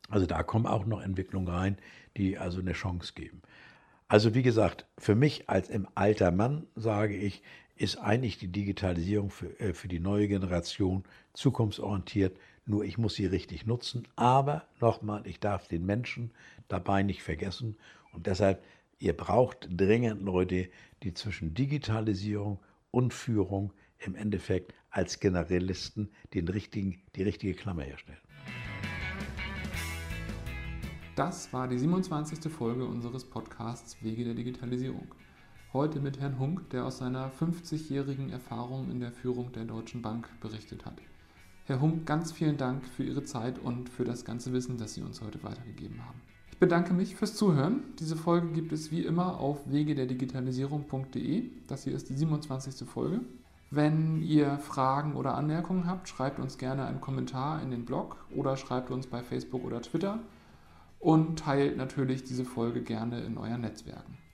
[0.09, 1.79] Also da kommen auch noch Entwicklungen rein,
[2.17, 3.43] die also eine Chance geben.
[4.09, 7.43] Also wie gesagt, für mich als im alter Mann sage ich,
[7.83, 11.03] ist eigentlich die Digitalisierung für, äh, für die neue Generation
[11.33, 12.39] zukunftsorientiert.
[12.65, 14.07] Nur ich muss sie richtig nutzen.
[14.15, 16.31] Aber nochmal, ich darf den Menschen
[16.69, 17.77] dabei nicht vergessen.
[18.13, 18.63] Und deshalb,
[19.01, 20.69] ihr braucht dringend Leute,
[21.03, 22.61] die zwischen Digitalisierung
[22.93, 28.21] und Führung im Endeffekt als Generalisten den richtigen, die richtige Klammer herstellen.
[31.17, 32.51] Das war die 27.
[32.51, 35.13] Folge unseres Podcasts Wege der Digitalisierung.
[35.75, 40.29] Heute mit Herrn Hunk, der aus seiner 50-jährigen Erfahrung in der Führung der Deutschen Bank
[40.39, 41.01] berichtet hat.
[41.65, 45.01] Herr Hunk, ganz vielen Dank für Ihre Zeit und für das ganze Wissen, das Sie
[45.01, 46.21] uns heute weitergegeben haben.
[46.51, 47.85] Ich bedanke mich fürs Zuhören.
[47.99, 51.51] Diese Folge gibt es wie immer auf wegederdigitalisierung.de.
[51.69, 52.87] Das hier ist die 27.
[52.87, 53.21] Folge.
[53.71, 58.59] Wenn ihr Fragen oder Anmerkungen habt, schreibt uns gerne einen Kommentar in den Blog oder
[58.59, 60.19] schreibt uns bei Facebook oder Twitter
[61.01, 64.19] und teilt natürlich diese Folge gerne in euren Netzwerken.